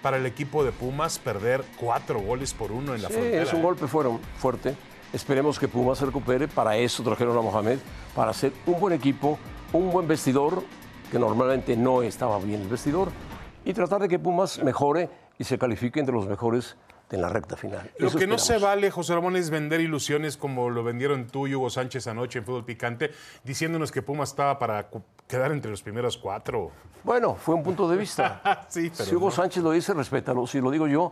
para 0.01 0.17
el 0.17 0.25
equipo 0.25 0.63
de 0.63 0.71
Pumas 0.71 1.17
perder 1.19 1.63
cuatro 1.77 2.19
goles 2.21 2.53
por 2.53 2.71
uno 2.71 2.93
en 2.95 3.01
la 3.01 3.07
Sí, 3.09 3.15
frontera. 3.15 3.43
es 3.43 3.53
un 3.53 3.59
¿eh? 3.59 3.63
golpe 3.63 3.87
fueron, 3.87 4.19
fuerte. 4.37 4.75
Esperemos 5.13 5.57
que 5.59 5.67
Pumas 5.67 5.97
se 5.97 6.05
recupere. 6.05 6.47
Para 6.47 6.77
eso 6.77 7.01
trajeron 7.03 7.35
a 7.37 7.41
Mohamed, 7.41 7.79
para 8.15 8.31
hacer 8.31 8.51
un 8.67 8.79
buen 8.79 8.93
equipo, 8.93 9.37
un 9.73 9.91
buen 9.91 10.07
vestidor, 10.07 10.63
que 11.11 11.19
normalmente 11.19 11.75
no 11.75 12.01
estaba 12.01 12.37
bien 12.39 12.61
el 12.61 12.67
vestidor, 12.67 13.09
y 13.65 13.73
tratar 13.73 14.01
de 14.01 14.07
que 14.07 14.19
Pumas 14.19 14.61
mejore 14.63 15.09
y 15.37 15.43
se 15.43 15.57
califique 15.57 15.99
entre 15.99 16.13
los 16.13 16.27
mejores 16.27 16.77
en 17.11 17.21
la 17.21 17.29
recta 17.29 17.55
final. 17.55 17.89
Lo 17.97 18.07
Eso 18.07 18.17
que 18.17 18.27
no 18.27 18.37
se 18.37 18.57
vale, 18.59 18.91
José 18.91 19.15
Ramón, 19.15 19.35
es 19.35 19.49
vender 19.49 19.81
ilusiones 19.81 20.37
como 20.37 20.69
lo 20.69 20.83
vendieron 20.83 21.27
tú 21.27 21.47
y 21.47 21.55
Hugo 21.55 21.69
Sánchez 21.69 22.07
anoche 22.07 22.39
en 22.39 22.45
Fútbol 22.45 22.65
Picante, 22.65 23.11
diciéndonos 23.43 23.91
que 23.91 24.01
Pumas 24.01 24.29
estaba 24.29 24.59
para 24.59 24.89
quedar 25.27 25.51
entre 25.51 25.71
los 25.71 25.81
primeros 25.81 26.17
cuatro. 26.17 26.71
Bueno, 27.03 27.35
fue 27.35 27.55
un 27.55 27.63
punto 27.63 27.89
de 27.89 27.97
vista. 27.97 28.65
sí, 28.69 28.91
pero 28.95 29.09
si 29.09 29.15
Hugo 29.15 29.27
no. 29.27 29.31
Sánchez 29.31 29.63
lo 29.63 29.71
dice, 29.71 29.93
respétalo. 29.93 30.45
Si 30.45 30.59
lo 30.59 30.69
digo 30.69 30.87
yo, 30.87 31.11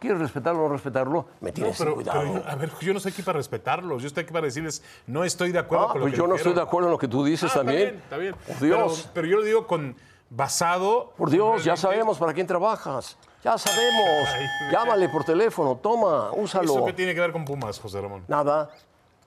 ¿quieres 0.00 0.18
respetarlo 0.18 0.64
o 0.64 0.68
no 0.68 0.72
respetarlo? 0.74 1.26
Me 1.40 1.50
No, 1.50 1.54
tienes 1.54 1.78
pero, 1.78 1.94
cuidado. 1.94 2.20
pero 2.20 2.34
yo- 2.42 2.48
a 2.48 2.54
ver, 2.56 2.70
yo 2.80 2.92
no 2.92 2.96
estoy 2.96 3.12
aquí 3.12 3.22
para 3.22 3.36
respetarlos, 3.36 4.02
yo 4.02 4.08
estoy 4.08 4.24
aquí 4.24 4.32
para 4.32 4.46
decirles, 4.46 4.82
no 5.06 5.22
estoy 5.22 5.52
de 5.52 5.58
acuerdo 5.60 5.84
Ah, 5.84 5.92
con 5.92 6.00
lo 6.00 6.04
pues 6.06 6.14
que 6.14 6.18
yo 6.18 6.26
no 6.26 6.34
estoy 6.34 6.54
de 6.54 6.60
acuerdo 6.62 6.88
en 6.88 6.92
lo 6.92 6.98
que 6.98 7.06
tú 7.08 7.24
dices 7.24 7.50
Ah, 7.52 7.58
también. 7.58 7.96
Está 7.96 8.16
bien, 8.16 8.34
está 8.34 8.44
bien. 8.46 8.58
Por 8.58 8.66
Dios. 8.66 9.00
Pero, 9.02 9.10
pero 9.14 9.26
yo 9.28 9.36
lo 9.36 9.42
digo 9.44 9.66
con 9.68 9.94
basado. 10.30 11.12
Por 11.16 11.30
Dios, 11.30 11.62
ya 11.64 11.76
sabemos 11.76 12.18
para 12.18 12.32
quién 12.32 12.46
trabajas. 12.46 13.16
Ya 13.44 13.56
sabemos. 13.56 14.28
Ay, 14.34 14.46
Llámale 14.72 15.08
por 15.08 15.24
teléfono, 15.24 15.76
toma, 15.76 16.30
úsalo. 16.32 16.64
¿Eso 16.72 16.84
qué 16.84 16.92
tiene 16.92 17.14
que 17.14 17.20
ver 17.20 17.32
con 17.32 17.44
Pumas, 17.44 17.78
José 17.78 18.00
Ramón? 18.00 18.24
Nada. 18.28 18.70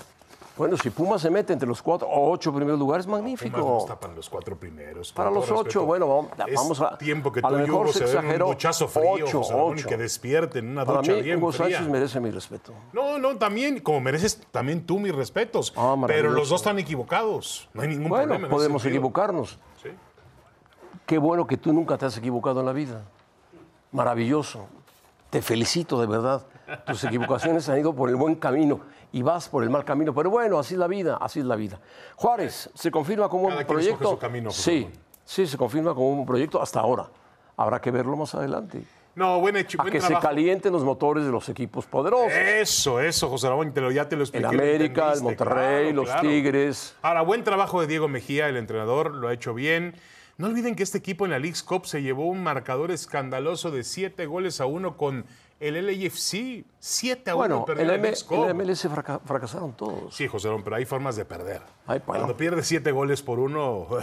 Bueno, 0.55 0.77
si 0.77 0.91
Pumas 0.91 1.19
se 1.19 1.31
mete 1.31 1.51
entre 1.51 1.67
los 1.67 1.81
cuatro 1.81 2.07
o 2.07 2.31
ocho 2.31 2.53
primeros 2.53 2.77
lugares, 2.79 3.07
Pumas 3.07 3.21
magnífico. 3.21 3.57
no 3.57 3.77
está 3.79 3.99
para 3.99 4.13
los 4.13 4.29
cuatro 4.29 4.55
primeros. 4.55 5.11
Para 5.11 5.31
los 5.31 5.49
respeto. 5.49 5.59
ocho, 5.61 5.85
bueno, 5.85 6.07
vamos- 6.07 6.31
Es 6.47 6.53
vamos 6.55 6.79
a- 6.79 6.95
tiempo 6.97 7.31
que 7.31 7.39
a 7.39 7.41
tú 7.41 7.49
lo 7.49 7.57
y 7.57 7.61
mejor 7.63 7.81
Hugo 7.87 7.93
se 7.93 8.05
den 8.05 8.31
un 8.43 8.49
duchazo 8.49 8.87
frío, 8.87 9.09
Ocho, 9.25 9.37
José 9.39 9.53
Ramón, 9.53 9.73
ocho. 9.73 9.89
que 9.89 9.97
despierten 9.97 10.69
una 10.69 10.85
Para 10.85 10.99
ducha 10.99 11.13
mí, 11.13 11.21
bien 11.23 11.37
Hugo 11.39 11.51
fría. 11.51 11.77
Sánchez 11.77 11.91
merece 11.91 12.19
mi 12.19 12.29
respeto. 12.29 12.71
No, 12.93 13.17
no, 13.17 13.35
también, 13.37 13.79
como 13.79 13.99
mereces 13.99 14.41
también 14.51 14.85
tú 14.85 14.99
mis 14.99 15.15
respetos. 15.15 15.73
Ah, 15.75 15.95
pero 16.05 16.29
los 16.29 16.49
dos 16.49 16.61
están 16.61 16.77
equivocados. 16.77 17.67
No 17.73 17.81
hay 17.81 17.87
ningún 17.87 18.09
Bueno, 18.09 18.25
problema. 18.25 18.35
en 18.37 18.43
ese 18.45 18.55
podemos 18.55 18.85
equivocarnos. 18.85 19.57
Sí. 19.81 19.89
Qué 21.07 21.17
bueno 21.17 21.47
que 21.47 21.57
tú 21.57 21.73
nunca 21.73 21.97
te 21.97 22.05
has 22.05 22.15
equivocado 22.17 22.59
en 22.59 22.67
la 22.67 22.73
vida. 22.73 23.01
Maravilloso. 23.91 24.67
Te 25.31 25.41
felicito 25.41 25.99
de 25.99 26.05
verdad. 26.07 26.45
Tus 26.85 27.03
equivocaciones 27.03 27.67
han 27.69 27.79
ido 27.79 27.93
por 27.95 28.09
el 28.09 28.15
buen 28.15 28.35
camino 28.35 28.81
y 29.13 29.21
vas 29.21 29.47
por 29.47 29.63
el 29.63 29.69
mal 29.69 29.85
camino. 29.85 30.13
Pero 30.13 30.29
bueno, 30.29 30.59
así 30.59 30.73
es 30.73 30.79
la 30.79 30.87
vida, 30.87 31.17
así 31.21 31.39
es 31.39 31.45
la 31.45 31.55
vida. 31.55 31.79
Juárez, 32.17 32.69
¿se 32.73 32.91
confirma 32.91 33.29
como 33.29 33.47
Cada 33.47 33.61
un 33.61 33.67
proyecto? 33.67 34.09
su 34.09 34.17
camino, 34.17 34.51
sí, 34.51 34.89
sí, 35.23 35.47
se 35.47 35.57
confirma 35.57 35.93
como 35.93 36.09
un 36.09 36.25
proyecto 36.25 36.61
hasta 36.61 36.81
ahora. 36.81 37.09
Habrá 37.55 37.79
que 37.79 37.91
verlo 37.91 38.17
más 38.17 38.33
adelante. 38.35 38.83
No, 39.15 39.39
buen 39.39 39.55
hecho. 39.55 39.79
A 39.79 39.83
buen 39.83 39.93
que 39.93 40.01
se 40.01 40.15
calienten 40.15 40.73
los 40.73 40.83
motores 40.83 41.23
de 41.23 41.31
los 41.31 41.47
equipos 41.47 41.85
poderosos. 41.85 42.31
Eso, 42.33 42.99
eso, 42.99 43.29
José 43.29 43.47
Ramón, 43.47 43.71
te 43.71 43.79
lo, 43.79 43.91
ya 43.91 44.09
te 44.09 44.15
lo 44.15 44.23
expliqué. 44.23 44.41
lo 44.41 44.49
América, 44.49 45.13
el 45.13 45.21
Monterrey, 45.21 45.83
claro, 45.83 45.95
los 45.95 46.05
claro. 46.05 46.27
Tigres. 46.27 46.95
Ahora, 47.03 47.21
buen 47.21 47.43
trabajo 47.43 47.79
de 47.79 47.85
Diego 47.85 48.07
Mejía, 48.07 48.49
el 48.49 48.57
entrenador, 48.57 49.13
lo 49.13 49.27
ha 49.27 49.33
hecho 49.33 49.53
bien. 49.53 49.95
No 50.37 50.47
olviden 50.47 50.75
que 50.75 50.81
este 50.81 50.97
equipo 50.97 51.25
en 51.25 51.31
la 51.31 51.37
League's 51.37 51.61
Cup 51.61 51.85
se 51.85 52.01
llevó 52.01 52.25
un 52.25 52.41
marcador 52.41 52.89
escandaloso 52.89 53.69
de 53.69 53.83
7 53.83 54.25
goles 54.25 54.59
a 54.59 54.65
1 54.65 54.97
con 54.97 55.27
el 55.59 55.85
LAFC. 55.85 56.65
7 56.79 57.29
a 57.31 57.35
1 57.35 57.37
Bueno, 57.37 57.65
perdió 57.65 57.85
la, 57.85 57.95
M- 57.95 58.11
la 58.11 58.53
MLS 58.53 58.87
fraca- 58.89 59.19
fracasaron 59.25 59.73
todos. 59.73 60.13
Sí, 60.15 60.27
José 60.27 60.49
pero 60.63 60.75
hay 60.75 60.85
formas 60.85 61.15
de 61.15 61.25
perder. 61.25 61.61
Ay. 61.87 62.01
Cuando 62.05 62.35
pierdes 62.35 62.67
7 62.67 62.91
goles 62.91 63.21
por 63.21 63.39
uno. 63.39 63.87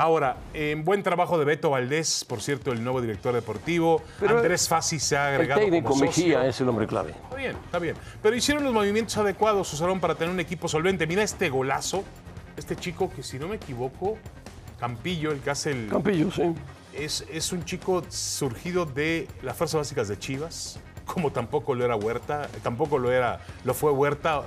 Ahora, 0.00 0.36
en 0.54 0.84
buen 0.84 1.02
trabajo 1.02 1.40
de 1.40 1.44
Beto 1.44 1.70
Valdés, 1.70 2.24
por 2.24 2.40
cierto, 2.40 2.70
el 2.70 2.84
nuevo 2.84 3.00
director 3.00 3.34
deportivo. 3.34 4.00
Pero 4.20 4.36
Andrés 4.36 4.68
Fassi 4.68 5.00
se 5.00 5.16
ha 5.16 5.30
El 5.30 5.34
agregado 5.34 5.60
técnico 5.62 5.88
como 5.88 6.06
socio. 6.06 6.22
Mejía 6.24 6.46
es 6.46 6.60
el 6.60 6.68
hombre 6.68 6.86
clave. 6.86 7.10
Está 7.10 7.34
bien, 7.36 7.56
está 7.64 7.78
bien. 7.80 7.96
Pero 8.22 8.36
hicieron 8.36 8.62
los 8.62 8.72
movimientos 8.72 9.16
adecuados, 9.16 9.72
usaron 9.72 9.98
para 9.98 10.14
tener 10.14 10.32
un 10.32 10.38
equipo 10.38 10.68
solvente. 10.68 11.04
Mira 11.08 11.24
este 11.24 11.48
golazo, 11.50 12.04
este 12.56 12.76
chico 12.76 13.10
que 13.10 13.24
si 13.24 13.40
no 13.40 13.48
me 13.48 13.56
equivoco, 13.56 14.18
Campillo, 14.78 15.32
el 15.32 15.40
que 15.40 15.50
hace 15.50 15.72
el... 15.72 15.88
Campillo, 15.88 16.30
sí. 16.30 16.54
Es, 16.92 17.24
es 17.30 17.52
un 17.52 17.64
chico 17.64 18.02
surgido 18.08 18.84
de 18.86 19.28
las 19.42 19.56
Fuerzas 19.56 19.78
Básicas 19.78 20.08
de 20.08 20.18
Chivas, 20.18 20.80
como 21.06 21.32
tampoco 21.32 21.74
lo 21.74 21.84
era 21.84 21.96
Huerta, 21.96 22.48
tampoco 22.62 22.98
lo 22.98 23.10
era, 23.12 23.40
lo 23.64 23.74
fue 23.74 23.90
Huerta, 23.90 24.42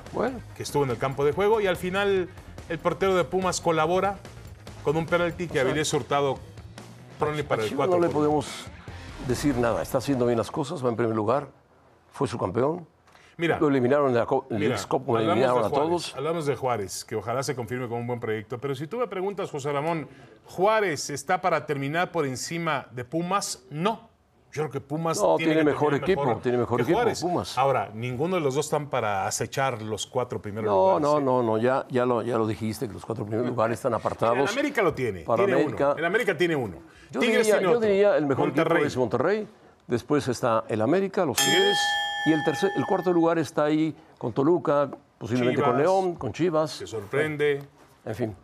que 0.56 0.64
estuvo 0.64 0.84
en 0.84 0.92
el 0.92 0.98
campo 0.98 1.26
de 1.26 1.34
juego, 1.34 1.62
y 1.62 1.68
al 1.68 1.78
final 1.78 2.30
el 2.70 2.80
portero 2.80 3.16
de 3.16 3.24
Pumas 3.24 3.62
colabora 3.62 4.20
con 4.84 4.96
un 4.98 5.06
penalti 5.06 5.48
que 5.48 5.60
Avilés 5.60 5.94
Hurtado 5.94 6.40
pone 7.20 7.44
para 7.44 7.64
el 7.64 7.76
4. 7.76 7.96
No 7.96 8.06
le 8.06 8.12
podemos 8.12 8.48
decir 9.28 9.58
nada, 9.58 9.82
está 9.82 10.00
haciendo 10.00 10.26
bien 10.26 10.38
las 10.38 10.52
cosas, 10.52 10.84
va 10.84 10.90
en 10.90 10.96
primer 10.96 11.16
lugar, 11.16 11.50
fue 12.12 12.28
su 12.28 12.38
campeón. 12.38 12.88
Mira, 13.42 13.60
lo 13.60 13.70
eliminaron 13.70 14.10
en 14.10 14.16
la 14.16 14.26
lo 14.26 14.46
eliminaron 15.20 15.66
a 15.66 15.70
todos. 15.70 16.16
Hablamos 16.16 16.46
de 16.46 16.56
Juárez, 16.56 17.04
que 17.04 17.16
ojalá 17.16 17.42
se 17.42 17.56
confirme 17.56 17.88
como 17.88 18.00
un 18.00 18.06
buen 18.06 18.20
proyecto. 18.20 18.60
Pero 18.60 18.76
si 18.76 18.86
tú 18.86 18.98
me 18.98 19.08
preguntas, 19.08 19.50
José 19.50 19.72
Ramón, 19.72 20.08
¿Juárez 20.46 21.10
está 21.10 21.42
para 21.42 21.66
terminar 21.66 22.12
por 22.12 22.28
encima 22.28 22.86
de 22.92 23.04
Pumas? 23.04 23.64
No. 23.72 24.12
Yo 24.52 24.64
creo 24.64 24.70
que 24.70 24.82
Pumas 24.82 25.18
no, 25.18 25.38
tiene, 25.38 25.64
mejor 25.64 25.96
equipo, 25.96 26.40
tiene 26.44 26.58
mejor 26.60 26.82
equipo 26.82 27.00
Pumas. 27.22 27.58
Ahora, 27.58 27.90
ninguno 27.96 28.36
de 28.36 28.42
los 28.42 28.54
dos 28.54 28.66
están 28.66 28.90
para 28.90 29.26
acechar 29.26 29.82
los 29.82 30.06
cuatro 30.06 30.40
primeros 30.40 30.70
no, 30.70 31.00
lugares. 31.00 31.02
No, 31.02 31.20
no, 31.20 31.42
no, 31.42 31.58
ya, 31.58 31.88
ya, 31.90 32.06
lo, 32.06 32.22
ya 32.22 32.38
lo 32.38 32.46
dijiste, 32.46 32.88
que 32.88 32.94
los 32.94 33.06
cuatro 33.06 33.26
primeros 33.26 33.50
lugares 33.50 33.80
están 33.80 33.96
apartados. 33.96 34.38
En 34.38 34.60
América 34.60 34.84
lo 34.84 34.94
tiene, 34.94 35.22
para 35.22 35.46
tiene 35.46 35.62
América, 35.62 35.88
uno. 35.88 35.98
En 35.98 36.06
América 36.06 36.38
tiene 36.38 36.56
uno. 36.56 36.78
Yo 37.10 37.22
diría, 37.22 37.62
yo 37.62 37.80
diría 37.80 38.18
el 38.18 38.28
mejor 38.28 38.50
equipo 38.50 38.76
es 38.76 38.98
Monterrey, 38.98 39.48
después 39.88 40.28
está 40.28 40.66
el 40.68 40.82
América, 40.82 41.26
los 41.26 41.38
Tigres, 41.38 41.78
y 42.26 42.34
el, 42.34 42.44
tercer, 42.44 42.72
el 42.76 42.86
cuarto 42.86 43.12
lugar 43.12 43.40
está 43.40 43.66
ahí 43.66 43.96
con 44.18 44.34
Toluca, 44.34 44.90
posiblemente 45.18 45.62
con 45.62 45.78
León, 45.78 46.16
con 46.16 46.34
Chivas. 46.34 46.72
Se 46.72 46.88
sorprende. 46.88 47.64
En 48.06 48.16
fin. 48.16 48.36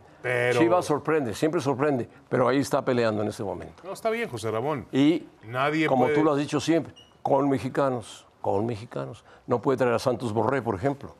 Chivas 0.52 0.84
sorprende, 0.84 1.34
siempre 1.34 1.60
sorprende, 1.60 2.08
pero 2.28 2.48
ahí 2.48 2.58
está 2.58 2.84
peleando 2.84 3.22
en 3.22 3.28
este 3.28 3.44
momento. 3.44 3.82
No, 3.84 3.92
está 3.92 4.10
bien, 4.10 4.28
José 4.28 4.50
Ramón. 4.50 4.86
Y, 4.92 5.26
Nadie 5.44 5.86
como 5.86 6.08
tú 6.08 6.24
lo 6.24 6.32
has 6.32 6.38
dicho 6.38 6.60
siempre, 6.60 6.92
con 7.22 7.48
mexicanos, 7.48 8.26
con 8.40 8.66
mexicanos. 8.66 9.24
No 9.46 9.62
puede 9.62 9.78
traer 9.78 9.94
a 9.94 9.98
Santos 9.98 10.32
Borré, 10.32 10.60
por 10.60 10.74
ejemplo. 10.74 11.14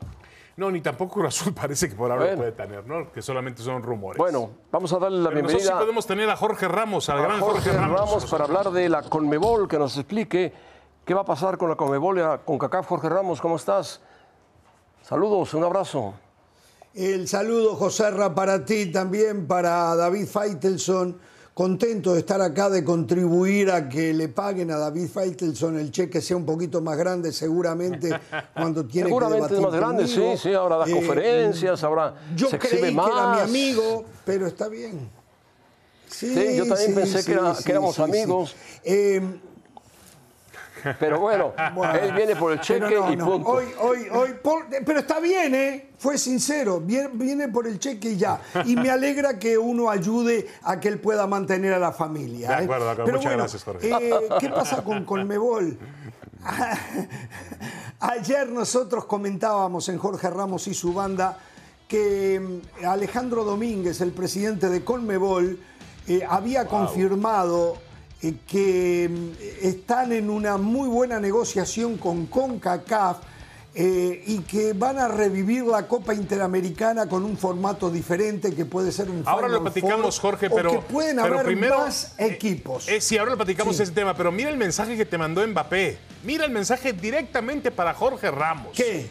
No, 0.57 0.73
ni 0.73 0.81
tampoco 0.81 1.25
Azul 1.25 1.55
parece 1.61 1.89
que 1.89 1.95
por 1.95 2.11
ahora 2.11 2.35
puede 2.35 2.51
tener, 2.51 2.85
¿no? 2.85 3.13
Que 3.13 3.23
solamente 3.23 3.63
son 3.63 3.81
rumores. 3.81 4.19
Bueno, 4.19 4.51
vamos 4.73 4.93
a 4.93 4.99
darle 4.99 5.19
la 5.19 5.31
bienvenida. 5.31 5.59
Nosotros 5.59 5.79
sí 5.79 5.85
podemos 5.85 6.07
tener 6.07 6.29
a 6.29 6.37
Jorge 6.37 6.67
Ramos, 6.67 7.09
al 7.09 7.23
gran 7.23 7.41
Jorge, 7.41 7.73
Ramos. 7.73 8.01
Ramos 8.01 8.27
para 8.27 8.45
hablar 8.45 8.71
de 8.73 8.89
la 8.89 9.03
Conmebol, 9.03 9.69
que 9.69 9.79
nos 9.79 9.97
explique 9.97 10.53
qué 11.09 11.15
va 11.15 11.23
a 11.23 11.25
pasar 11.25 11.57
con 11.57 11.71
la 11.71 11.75
Conmebol 11.75 12.21
con 12.45 12.59
CACAF. 12.59 12.87
Jorge 12.87 13.09
Ramos, 13.09 13.41
¿cómo 13.41 13.57
estás? 13.57 13.99
Saludos, 15.03 15.55
un 15.55 15.65
abrazo. 15.65 16.13
El 16.93 17.27
saludo, 17.27 17.77
Joserra, 17.77 18.35
para 18.35 18.63
ti 18.67 18.93
también, 18.93 19.47
para 19.47 19.97
David 19.97 20.27
Feitelson. 20.27 21.19
Contento 21.55 22.13
de 22.13 22.21
estar 22.21 22.43
acá, 22.43 22.69
de 22.69 22.85
contribuir 22.85 23.71
a 23.71 23.89
que 23.89 24.13
le 24.13 24.29
paguen 24.29 24.71
a 24.71 24.77
David 24.77 25.09
Feitelson 25.09 25.79
el 25.79 25.91
cheque 25.91 26.21
sea 26.21 26.37
un 26.37 26.45
poquito 26.45 26.83
más 26.83 26.99
grande, 26.99 27.33
seguramente, 27.33 28.11
cuando 28.55 28.85
tiene 28.85 29.09
seguramente 29.09 29.49
que 29.49 29.55
es 29.55 29.61
más 29.63 29.73
grande, 29.73 30.07
sí, 30.07 30.37
sí, 30.37 30.53
ahora 30.53 30.77
da 30.77 30.87
eh, 30.89 30.93
conferencias, 30.93 31.83
ahora 31.85 32.17
Yo 32.37 32.51
se 32.51 32.59
creí 32.59 32.95
más. 32.95 33.07
que 33.07 33.13
era 33.13 33.35
mi 33.35 33.41
amigo, 33.41 34.05
pero 34.27 34.47
está 34.47 34.69
bien. 34.69 35.09
Sí, 36.07 36.55
yo 36.55 36.67
también 36.67 36.95
pensé 36.95 37.25
que, 37.25 37.71
éramos 37.71 37.99
amigos. 37.99 38.55
Eh, 38.85 39.23
pero 40.99 41.21
bueno, 41.21 41.53
él 42.01 42.13
viene 42.13 42.37
por 42.37 42.53
el 42.53 42.61
cheque 42.61 42.99
y 43.13 43.17
punto. 43.17 43.49
Hoy, 43.49 43.67
hoy, 43.81 44.07
hoy, 44.13 44.35
pero 44.85 45.01
está 45.01 45.21
bien, 45.21 45.55
¿eh? 45.55 45.91
Fue 45.99 46.17
sincero, 46.17 46.81
viene, 46.81 47.49
por 47.49 47.67
el 47.67 47.79
cheque 47.79 48.11
y 48.11 48.17
ya. 48.17 48.41
Y 48.65 48.77
me 48.77 48.91
alegra 48.91 49.39
que 49.39 49.59
uno 49.59 49.91
ayude 49.91 50.47
a 50.63 50.79
que 50.79 50.89
él 50.89 51.01
pueda 51.01 51.27
mantener 51.27 51.73
a 51.73 51.79
la 51.79 51.93
familia. 51.93 52.51
De 52.51 52.63
¿eh? 52.63 52.65
acuerdo, 52.65 53.05
Pero 53.05 53.17
muchas 53.19 53.33
gracias, 53.33 53.65
Jorge. 53.65 53.91
Eh, 53.91 54.29
¿Qué 54.39 54.49
pasa 54.49 54.83
con 54.83 55.05
Colmebol? 55.05 55.79
Ayer 58.01 58.49
nosotros 58.49 59.07
comentábamos 59.07 59.89
en 59.89 59.99
Jorge 59.99 60.31
Ramos 60.31 60.69
y 60.69 60.75
su 60.75 60.95
banda 60.95 61.39
que 61.89 62.39
mm, 62.39 62.87
Alejandro 62.87 63.43
Domínguez, 63.45 64.01
el 64.01 64.13
presidente 64.13 64.69
de 64.69 64.85
Colmebol, 64.85 65.59
eh, 66.07 66.25
había 66.29 66.67
confirmado 66.67 67.75
eh, 67.75 67.88
que 68.21 69.09
mm, 69.09 69.67
están 69.67 70.13
en 70.13 70.31
una 70.31 70.57
muy 70.57 70.89
buena 70.89 71.21
negociación 71.21 71.97
con 71.99 72.27
CONCACAF 72.27 73.19
eh, 73.75 74.25
y 74.27 74.41
que 74.41 74.73
van 74.73 74.99
a 74.99 75.07
revivir 75.07 75.63
la 75.63 75.87
Copa 75.87 76.13
Interamericana 76.13 77.09
con 77.09 77.25
un 77.25 77.37
formato 77.37 77.91
diferente 77.91 78.53
que 78.55 78.65
puede 78.65 78.91
ser 78.91 79.09
un 79.09 79.23
Ahora 79.25 79.47
lo 79.47 79.63
platicamos, 79.63 80.19
Jorge, 80.19 80.51
pero, 80.51 80.73
que 80.73 80.79
pueden 80.79 81.21
haber 81.21 81.45
primero, 81.45 81.79
más 81.79 82.15
eh, 82.19 82.27
equipos. 82.27 82.89
sí, 82.99 83.19
ahora 83.19 83.33
lo 83.33 83.37
platicamos 83.37 83.79
ese 83.79 83.93
tema, 83.93 84.15
pero 84.15 84.33
mira 84.33 84.51
el 84.51 84.57
mensaje 84.57 84.97
que 84.97 85.05
te 85.05 85.17
mandó 85.17 85.47
Mbappé. 85.47 85.99
Mira 86.25 86.45
el 86.45 86.51
mensaje 86.51 86.93
directamente 86.93 87.71
para 87.71 87.95
Jorge 87.95 88.31
Ramos. 88.33 88.73
¿Qué? 88.75 89.07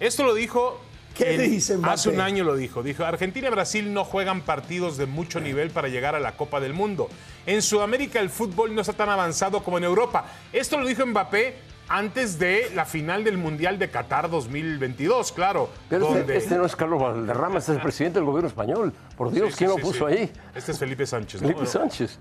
Esto 0.00 0.24
lo 0.24 0.34
dijo 0.34 0.80
¿Qué 1.14 1.38
dice 1.38 1.76
Mbappé? 1.76 1.94
Hace 1.94 2.08
un 2.10 2.20
año 2.20 2.44
lo 2.44 2.56
dijo. 2.56 2.82
Dijo, 2.82 3.04
Argentina 3.04 3.48
y 3.48 3.50
Brasil 3.50 3.92
no 3.92 4.04
juegan 4.04 4.42
partidos 4.42 4.96
de 4.96 5.06
mucho 5.06 5.40
nivel 5.40 5.70
para 5.70 5.88
llegar 5.88 6.14
a 6.14 6.20
la 6.20 6.36
Copa 6.36 6.60
del 6.60 6.72
Mundo. 6.72 7.08
En 7.46 7.62
Sudamérica 7.62 8.20
el 8.20 8.30
fútbol 8.30 8.74
no 8.74 8.80
está 8.80 8.92
tan 8.92 9.08
avanzado 9.08 9.62
como 9.62 9.78
en 9.78 9.84
Europa. 9.84 10.24
Esto 10.52 10.78
lo 10.78 10.86
dijo 10.86 11.04
Mbappé 11.06 11.72
antes 11.88 12.38
de 12.38 12.70
la 12.74 12.84
final 12.84 13.24
del 13.24 13.36
Mundial 13.36 13.78
de 13.78 13.90
Qatar 13.90 14.30
2022, 14.30 15.32
claro. 15.32 15.68
Pero 15.88 16.16
este, 16.16 16.36
este, 16.36 16.56
no 16.56 16.64
es 16.64 16.74
Carlos 16.74 17.00
Valderrama, 17.02 17.58
este 17.58 17.72
es 17.72 17.76
el 17.76 17.82
presidente 17.82 18.18
del 18.18 18.26
gobierno 18.26 18.48
español. 18.48 18.92
Por 19.16 19.30
Dios, 19.30 19.54
¿quién 19.56 19.70
lo 19.70 19.76
puso 19.76 20.06
ahí? 20.06 20.30
Este 20.54 20.72
es 20.72 20.78
Felipe 20.78 21.04
Sánchez. 21.06 21.40
Felipe 21.40 21.66
Sánchez. 21.66 22.18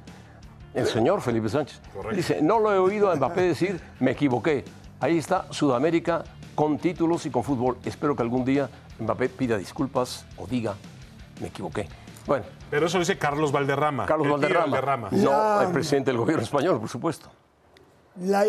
El 0.73 0.87
señor 0.87 1.21
Felipe 1.21 1.49
Sánchez. 1.49 1.81
Dice, 2.13 2.41
no 2.41 2.59
lo 2.59 2.73
he 2.73 2.77
oído 2.77 3.11
a 3.11 3.15
Mbappé 3.15 3.41
decir, 3.41 3.79
me 3.99 4.11
equivoqué. 4.11 4.65
Ahí 4.99 5.17
está 5.17 5.45
Sudamérica 5.51 6.23
con 6.61 6.77
títulos 6.77 7.25
y 7.25 7.31
con 7.31 7.43
fútbol. 7.43 7.77
Espero 7.83 8.15
que 8.15 8.21
algún 8.21 8.45
día 8.45 8.69
Mbappé 8.99 9.29
pida 9.29 9.57
disculpas 9.57 10.25
o 10.37 10.45
diga, 10.45 10.75
me 11.41 11.47
equivoqué. 11.47 11.87
Bueno. 12.27 12.45
Pero 12.69 12.85
eso 12.85 12.99
dice 12.99 13.17
Carlos 13.17 13.51
Valderrama. 13.51 14.05
Carlos 14.05 14.29
Valderrama. 14.29 15.09
No, 15.09 15.59
el 15.59 15.71
presidente 15.71 16.11
del 16.11 16.19
gobierno 16.19 16.43
español, 16.43 16.79
por 16.79 16.87
supuesto. 16.87 17.31
La, 18.23 18.45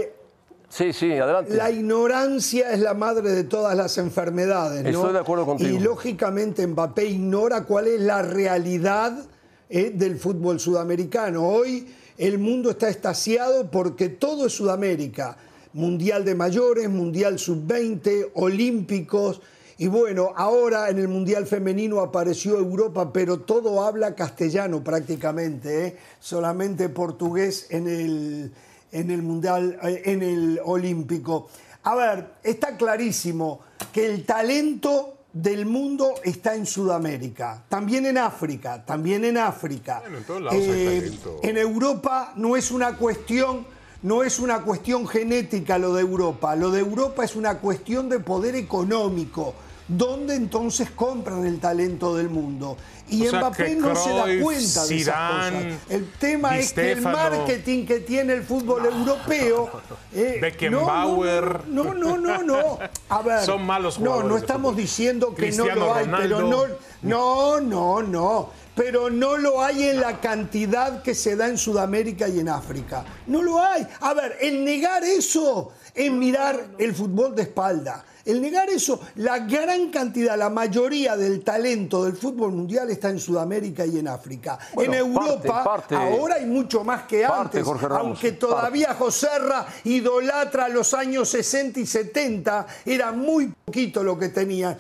sí, 0.69 0.93
sí, 0.93 1.11
adelante. 1.13 1.57
La 1.57 1.71
ignorancia 1.71 2.73
es 2.73 2.81
la 2.81 2.93
madre 2.93 3.31
de 3.31 3.45
todas 3.45 3.75
las 3.75 3.97
enfermedades. 3.97 4.83
¿no? 4.83 4.91
Estoy 4.91 5.15
de 5.15 5.19
acuerdo 5.19 5.47
contigo. 5.47 5.75
Y 5.75 5.81
lógicamente 5.81 6.67
Mbappé 6.67 7.07
ignora 7.07 7.65
cuál 7.65 7.87
es 7.87 7.99
la 7.99 8.21
realidad 8.21 9.25
eh, 9.71 9.89
del 9.89 10.19
fútbol 10.19 10.61
sudamericano. 10.61 11.49
Hoy 11.49 11.91
el 12.19 12.39
mundo 12.39 12.73
está 12.73 12.91
estasiado 12.91 13.71
porque 13.71 14.11
todo 14.11 14.49
es 14.49 14.53
Sudamérica. 14.53 15.39
Mundial 15.75 16.25
de 16.25 16.35
mayores, 16.35 16.89
Mundial 16.89 17.39
sub-20, 17.39 18.31
Olímpicos. 18.35 19.41
Y 19.79 19.89
bueno, 19.89 20.33
ahora 20.37 20.91
en 20.91 20.99
el 20.99 21.09
Mundial 21.09 21.47
Femenino 21.47 22.01
apareció 22.01 22.59
Europa, 22.59 23.13
pero 23.13 23.41
todo 23.41 23.83
habla 23.83 24.15
castellano 24.15 24.85
prácticamente, 24.85 25.87
¿eh? 25.87 25.97
solamente 26.21 26.89
portugués 26.89 27.67
en 27.71 27.89
el, 27.89 28.53
en 28.93 29.11
el 29.11 29.23
Mundial, 29.23 29.79
eh, 29.83 30.03
en 30.05 30.23
el 30.23 30.61
Olímpico. 30.65 31.49
A 31.85 31.97
ver, 31.97 32.35
está 32.45 32.77
clarísimo 32.77 33.61
que 33.93 34.07
el 34.07 34.25
talento 34.25 35.15
del 35.33 35.65
mundo 35.65 36.15
está 36.23 36.55
en 36.55 36.67
Sudamérica, 36.67 37.65
también 37.69 38.05
en 38.07 38.19
África, 38.19 38.85
también 38.85 39.25
en 39.25 39.39
África. 39.39 40.03
en, 40.07 40.23
todos 40.25 40.43
lados 40.43 40.61
hay 40.63 40.71
eh, 40.71 41.01
talento. 41.01 41.41
en 41.43 41.57
Europa 41.57 42.35
no 42.37 42.57
es 42.57 42.71
una 42.71 42.97
cuestión 42.97 43.67
no 44.03 44.23
es 44.23 44.39
una 44.39 44.63
cuestión 44.63 45.07
genética 45.07 45.79
lo 45.79 45.95
de 45.95 46.03
Europa, 46.03 46.57
lo 46.57 46.71
de 46.71 46.81
Europa 46.81 47.25
es 47.25 47.37
una 47.37 47.59
cuestión 47.59 48.09
de 48.09 48.19
poder 48.19 48.55
económico. 48.57 49.55
¿Dónde 49.89 50.37
entonces 50.37 50.91
compran 50.91 51.45
el 51.45 51.59
talento 51.59 52.17
del 52.17 52.31
mundo? 52.31 52.77
Y 53.11 53.25
Mbappé 53.25 53.75
no 53.75 53.95
se 53.95 54.11
da 54.11 54.25
cuenta 54.41 54.87
de 54.87 54.97
esas 54.97 55.31
cosas. 55.31 55.55
El 55.91 56.11
tema 56.13 56.57
es 56.57 56.73
que 56.73 56.93
el 56.93 57.03
marketing 57.03 57.85
que 57.85 58.01
tiene 58.01 58.33
el 58.33 58.43
fútbol 58.43 58.87
europeo. 58.87 59.71
Eh, 60.15 60.39
Beckenbauer. 60.41 61.67
No 61.69 61.93
no, 61.93 62.17
no, 62.17 62.43
no, 62.43 62.79
A 63.09 63.23
ver. 63.23 63.45
Son 63.45 63.67
malos 63.67 63.97
jugadores. 63.97 64.25
No, 64.25 64.29
no 64.31 64.37
estamos 64.39 64.77
diciendo 64.77 65.35
que 65.35 65.51
no 65.53 65.67
lo 65.67 65.95
hay, 65.95 66.09
pero 66.17 66.41
no. 66.49 66.65
No, 67.03 67.61
no, 67.61 68.03
no 68.03 68.62
pero 68.75 69.11
no 69.11 69.37
lo 69.37 69.63
hay 69.63 69.85
en 69.85 70.01
la 70.01 70.21
cantidad 70.21 71.03
que 71.03 71.15
se 71.15 71.37
da 71.37 71.49
en 71.49 71.59
Sudamérica 71.59 72.29
y 72.29 72.41
en 72.41 72.49
África. 72.49 73.05
No 73.27 73.43
lo 73.43 73.61
hay. 73.61 73.87
A 74.01 74.15
ver, 74.15 74.39
el 74.41 74.65
negar 74.65 75.05
eso 75.05 75.73
es 75.95 76.11
mirar 76.11 76.69
el 76.79 76.95
fútbol 76.95 77.35
de 77.35 77.43
espalda. 77.43 78.05
El 78.25 78.41
negar 78.41 78.71
eso, 78.71 79.01
la 79.17 79.41
gran 79.41 79.91
cantidad, 79.91 80.39
la 80.39 80.49
mayoría 80.49 81.17
del 81.17 81.43
talento 81.43 82.05
del 82.05 82.15
fútbol 82.15 82.53
mundial 82.53 82.89
está 82.91 83.11
en 83.11 83.19
Sudamérica 83.19 83.85
y 83.85 83.99
en 83.99 84.07
África. 84.07 84.59
en 84.77 84.95
Europa, 84.95 85.85
ahora 85.91 86.37
hay 86.37 86.47
mucho 86.47 86.85
más 86.85 87.03
que 87.03 87.25
antes, 87.25 87.67
aunque 87.91 88.33
todavía 88.33 88.95
Joserra 88.95 89.67
idolatra 89.85 90.69
los 90.69 90.95
años 90.95 91.31
60 91.31 91.81
y 91.81 91.87
70, 91.87 92.67
era 92.87 93.11
muy 93.11 93.53
poquito 93.65 94.05
lo 94.05 94.17
que 94.17 94.29
tenían. 94.29 94.79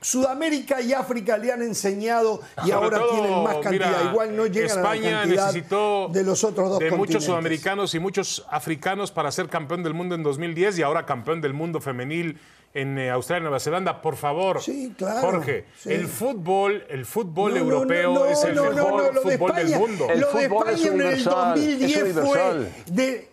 Sudamérica 0.00 0.80
y 0.80 0.92
África 0.92 1.36
le 1.38 1.52
han 1.52 1.62
enseñado 1.62 2.40
y 2.64 2.70
ahora 2.70 3.00
tienen 3.10 3.42
más 3.42 3.56
cantidad. 3.56 4.10
Igual 4.10 4.36
no 4.36 4.46
llegan 4.46 4.78
España 4.78 5.22
a 5.22 5.26
la 5.26 5.46
necesitó 5.46 6.08
de 6.12 6.22
los 6.22 6.44
otros 6.44 6.70
dos 6.70 6.78
de 6.78 6.92
muchos 6.92 7.24
sudamericanos 7.24 7.94
y 7.94 7.98
muchos 7.98 8.46
africanos 8.48 9.10
para 9.10 9.32
ser 9.32 9.48
campeón 9.48 9.82
del 9.82 9.94
mundo 9.94 10.14
en 10.14 10.22
2000 10.22 10.45
2010 10.46 10.78
y 10.78 10.82
ahora 10.82 11.04
campeón 11.04 11.40
del 11.40 11.52
mundo 11.52 11.80
femenil 11.80 12.38
en 12.74 12.98
eh, 12.98 13.10
Australia 13.10 13.40
y 13.40 13.42
Nueva 13.44 13.60
Zelanda. 13.60 14.02
Por 14.02 14.16
favor, 14.16 14.62
sí, 14.62 14.92
claro, 14.96 15.20
Jorge, 15.20 15.64
el 15.86 16.06
fútbol, 16.06 16.84
el 16.88 17.06
fútbol 17.06 17.56
europeo 17.56 18.26
es 18.26 18.44
el 18.44 18.54
mejor 18.54 19.14
fútbol 19.22 19.54
del 19.54 19.78
mundo. 19.78 20.06
El 20.10 20.20
lo 20.20 20.28
fútbol 20.28 20.66
de 20.66 20.74
España 20.74 20.92
en 20.92 21.00
el 21.00 21.24
2010 21.24 22.14
fue 22.20 22.72
de, 22.86 23.28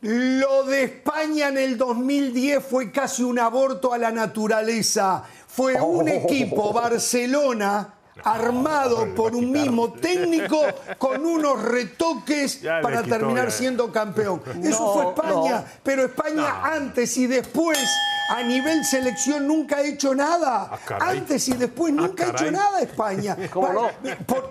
lo 0.00 0.64
de 0.64 0.84
España 0.84 1.48
en 1.48 1.58
el 1.58 1.78
2010 1.78 2.64
fue 2.64 2.90
casi 2.90 3.22
un 3.22 3.38
aborto 3.38 3.92
a 3.92 3.98
la 3.98 4.10
naturaleza. 4.10 5.24
Fue 5.46 5.80
un 5.80 6.08
equipo, 6.08 6.72
Barcelona, 6.72 7.94
armado 8.22 9.14
por 9.14 9.34
un 9.34 9.50
mismo 9.50 9.92
técnico 9.92 10.60
con 10.98 11.24
unos 11.24 11.62
retoques 11.62 12.60
para 12.82 13.02
terminar 13.02 13.50
siendo 13.50 13.90
campeón. 13.90 14.42
Eso 14.62 14.92
fue 14.92 15.08
España, 15.08 15.64
pero 15.82 16.04
España 16.04 16.62
antes 16.64 17.16
y 17.16 17.26
después 17.26 17.78
a 18.28 18.42
nivel 18.42 18.84
selección 18.84 19.46
nunca 19.46 19.76
ha 19.76 19.82
hecho 19.82 20.14
nada. 20.14 20.70
Ah, 20.70 20.98
Antes 21.00 21.46
y 21.48 21.54
después 21.54 21.92
ah, 21.92 22.00
nunca 22.00 22.26
ha 22.26 22.30
hecho 22.30 22.50
nada 22.50 22.80
España. 22.80 23.36
¿Cómo 23.52 23.72
no? 23.72 23.88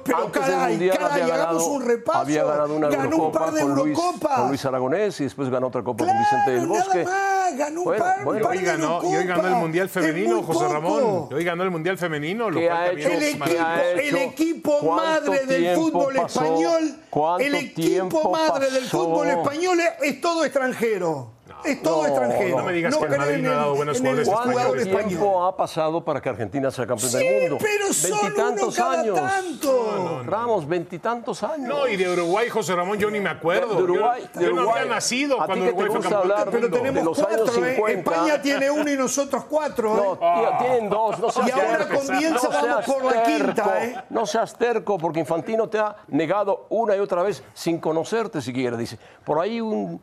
pero 0.03 0.32
caray, 0.32 0.89
caray, 0.89 1.32
hagamos 1.32 1.63
un 1.63 1.86
repaso. 1.86 2.20
Había 2.20 2.43
ganado 2.43 2.75
una 2.75 2.89
ganó 2.89 3.17
un 3.17 3.32
par 3.32 3.51
de 3.51 3.62
con 3.62 3.75
Luis, 3.75 3.98
con 3.98 4.48
Luis 4.50 4.65
Aragonés 4.65 5.20
y 5.22 5.24
después 5.24 5.50
ganó 5.50 5.67
otra 5.67 5.84
copa 5.84 6.05
con 6.05 6.17
Vicente 6.17 6.51
del 6.51 6.67
Bosque. 6.67 7.03
Nada 7.03 7.41
más, 7.41 7.43
ganó 7.57 7.81
un 7.83 7.98
par, 7.98 8.24
bueno, 8.24 8.48
hoy 8.48 8.57
ganó, 8.60 9.01
y 9.03 9.15
hoy 9.15 9.25
ganó 9.25 9.48
el 9.48 9.55
Mundial 9.55 9.89
Femenino, 9.89 10.43
José 10.43 10.67
Ramón. 10.67 11.27
Y 11.31 11.33
hoy 11.33 11.43
ganó 11.43 11.63
el 11.63 11.72
Mundial 11.72 11.98
Femenino. 11.98 12.50
Lo 12.50 12.60
ha 12.60 12.91
hecho, 12.91 13.10
el, 13.10 13.24
equipo, 13.24 13.45
el 13.45 14.15
equipo 14.15 14.95
madre 14.95 15.45
del 15.45 15.75
fútbol 15.75 16.15
español, 16.17 16.95
el 17.39 17.55
equipo 17.55 18.31
madre 18.31 18.72
del 18.72 18.83
fútbol 18.83 19.29
español 19.29 19.79
es 20.01 20.22
todo 20.22 20.45
extranjero. 20.45 21.31
Es 21.65 21.82
todo 21.82 22.05
extranjero. 22.05 22.58
No 22.58 22.63
me 22.63 22.74
digas 22.74 22.98
que 22.98 23.05
el 23.05 23.17
Madrid 23.17 23.43
no 23.43 23.51
ha 23.51 23.55
dado 23.55 23.75
buenos 23.75 24.00
jugadores 24.00 24.27
españoles. 24.27 24.88
¿Cuánto 24.88 25.08
tiempo 25.08 25.46
ha 25.46 25.55
pasado 25.55 26.03
para 26.03 26.22
que 26.22 26.29
Argentina 26.29 26.72
sea 26.72 26.86
campeón 26.86 27.12
sí, 27.12 27.17
del 27.17 27.51
mundo? 27.51 27.58
pero 27.62 27.93
son 27.93 28.22
veintitantos 28.22 28.79
años. 28.79 29.20
Tanto. 29.20 30.24
Ramos, 30.25 30.67
veintitantos 30.67 31.43
años. 31.43 31.67
No, 31.67 31.88
y 31.88 31.96
de 31.96 32.10
Uruguay, 32.10 32.50
José 32.50 32.75
Ramón, 32.75 32.98
yo 32.98 33.10
ni 33.10 33.20
me 33.20 33.29
acuerdo. 33.29 33.75
De 33.75 33.84
Uruguay, 33.84 34.24
yo, 34.36 34.41
yo 34.41 34.53
no 34.53 34.72
había 34.72 34.86
nacido 34.86 35.38
cuando 35.38 35.65
Uruguay 35.65 35.88
fue 35.88 36.01
campeón 36.01 36.22
hablar 36.22 36.48
Pero 36.51 36.70
tenemos 36.70 37.03
los 37.03 37.17
cuatro, 37.17 37.43
años 37.43 37.53
50. 37.53 37.91
¿eh? 37.91 37.93
España 38.00 38.41
tiene 38.41 38.72
uno 38.72 38.91
y 38.91 38.98
nosotros 38.98 39.46
cuatro. 39.50 39.96
No, 39.96 40.13
¿eh? 40.13 40.50
tienen 40.60 40.89
dos. 40.89 41.20
No 41.20 41.32
seas 41.32 41.48
y 41.48 41.51
ahora 41.51 41.88
no 41.89 42.50
vamos 42.50 42.86
por 42.86 43.05
la 43.05 43.24
quinta. 43.24 43.86
¿eh? 43.86 43.96
No 44.10 44.25
seas 44.25 44.58
terco, 44.58 44.98
porque 44.98 45.20
Infantino 45.20 45.67
te 45.70 45.79
ha 45.79 45.96
negado 46.08 46.67
una 46.70 46.96
y 46.96 47.00
otra 47.00 47.24
vez 47.24 47.43
sin 47.53 47.79
conocerte 47.79 48.41
siquiera. 48.41 48.77
Dice, 48.77 48.98
por 49.24 49.39
ahí 49.39 49.62
un 49.62 50.01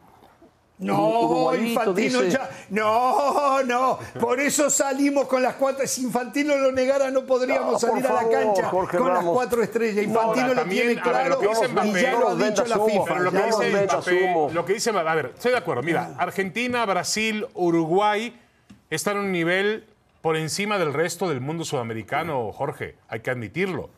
no, 0.81 1.55
Infantino 1.55 2.25
ya. 2.25 2.49
No, 2.71 3.63
no. 3.65 3.99
Por 4.19 4.41
eso 4.41 4.71
salimos 4.71 5.27
con 5.27 5.43
las 5.43 5.55
cuatro. 5.55 5.87
Si 5.87 6.03
Infantino 6.03 6.57
lo 6.57 6.73
negara, 6.73 7.11
no 7.11 7.25
podríamos 7.25 7.81
salir 7.81 8.07
a 8.07 8.23
la 8.23 8.29
cancha 8.29 8.71
con 8.71 9.09
las 9.13 9.25
cuatro 9.25 9.63
estrellas. 9.63 10.05
Infantino 10.05 10.55
lo 10.55 10.65
tiene 10.65 11.01
claro 11.01 11.39
y 11.85 11.93
ya 11.93 12.13
lo 12.13 12.29
ha 12.31 12.35
dicho 12.35 12.65
la 12.65 12.79
FIFA. 12.79 13.19
lo, 13.19 13.31
que 13.31 13.43
dice 13.43 14.35
lo 14.53 14.65
que 14.65 14.73
dice 14.73 14.91
A 14.91 15.15
ver, 15.15 15.33
estoy 15.35 15.53
de 15.53 15.59
acuerdo. 15.59 15.83
Mira, 15.83 16.15
Argentina, 16.19 16.85
Brasil, 16.87 17.47
Uruguay 17.55 18.35
están 18.89 19.19
en 19.19 19.25
un 19.25 19.33
nivel 19.33 19.85
por 20.23 20.37
encima 20.37 20.79
del 20.79 20.93
resto 20.93 21.29
del 21.29 21.41
mundo 21.41 21.65
sudamericano, 21.65 22.53
Jorge. 22.53 22.97
Hay 23.09 23.21
que 23.21 23.31
admitirlo. 23.31 23.91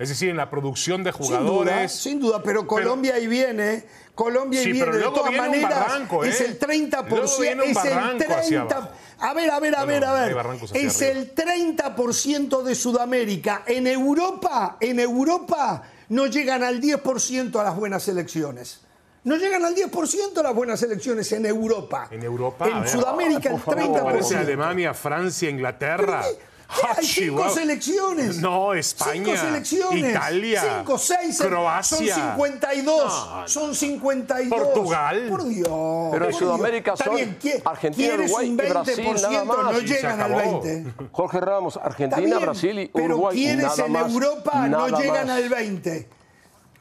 Es 0.00 0.08
decir, 0.08 0.30
en 0.30 0.38
la 0.38 0.48
producción 0.48 1.04
de 1.04 1.12
jugadores. 1.12 1.92
Sin 1.92 2.18
duda, 2.18 2.42
pero 2.42 2.66
Colombia 2.66 3.16
ahí 3.16 3.26
viene. 3.26 3.84
Colombia 4.14 4.60
ahí 4.60 4.72
viene. 4.72 4.96
De 4.96 5.02
todas 5.02 5.30
maneras, 5.30 5.92
es 6.24 6.40
el 6.40 6.58
30%. 6.58 7.62
Es 7.64 7.84
el 7.84 8.18
30%. 8.18 8.88
A 9.18 9.34
ver, 9.34 9.50
a 9.50 9.60
ver, 9.60 9.76
a 9.76 9.84
ver, 9.84 10.04
a 10.06 10.12
ver. 10.14 10.36
Es 10.72 11.02
el 11.02 11.34
30% 11.34 12.62
de 12.62 12.74
Sudamérica. 12.74 13.62
En 13.66 13.86
Europa, 13.86 14.78
en 14.80 15.00
Europa 15.00 15.82
no 16.08 16.26
llegan 16.28 16.62
al 16.62 16.80
10% 16.80 17.60
a 17.60 17.64
las 17.64 17.76
buenas 17.76 18.08
elecciones. 18.08 18.80
No 19.24 19.36
llegan 19.36 19.66
al 19.66 19.74
10% 19.74 20.38
a 20.38 20.42
las 20.42 20.54
buenas 20.54 20.82
elecciones 20.82 21.30
en 21.32 21.44
Europa. 21.44 22.08
En 22.10 22.22
Europa. 22.22 22.66
En 22.66 22.88
Sudamérica 22.88 23.50
el 23.50 23.56
30%. 23.56 24.02
Parece 24.02 24.38
Alemania, 24.38 24.94
Francia, 24.94 25.50
Inglaterra. 25.50 26.24
Hay 26.96 27.04
cinco 27.04 27.50
selecciones. 27.50 28.38
No, 28.38 28.74
España. 28.74 29.12
Cinco 29.24 29.36
selecciones. 29.36 30.10
Italia. 30.10 30.62
Cinco, 30.78 30.98
seis. 30.98 31.38
Croacia. 31.40 31.98
Son 31.98 32.06
52. 32.06 33.28
Son 33.46 33.74
52. 33.74 34.58
Portugal. 34.60 35.26
Por 35.28 35.44
Dios. 35.48 36.08
Pero 36.12 36.26
en 36.26 36.32
Sudamérica 36.32 36.96
son 36.96 37.16
Argentina, 37.64 38.14
Uruguay 38.14 38.48
y 38.48 38.56
Brasil 38.56 39.04
nada 39.14 39.44
más. 39.44 39.72
No 39.72 39.80
llegan 39.80 40.20
al 40.20 40.34
20. 40.34 40.84
Jorge 41.12 41.40
Ramos, 41.40 41.76
Argentina, 41.76 42.38
Brasil 42.38 42.78
y 42.78 42.90
Uruguay. 42.92 42.92
Pero 42.92 43.30
quienes 43.30 43.78
en 43.78 43.96
Europa 43.96 44.68
no 44.68 44.88
llegan 44.98 45.30
al 45.30 45.48
20. 45.48 46.08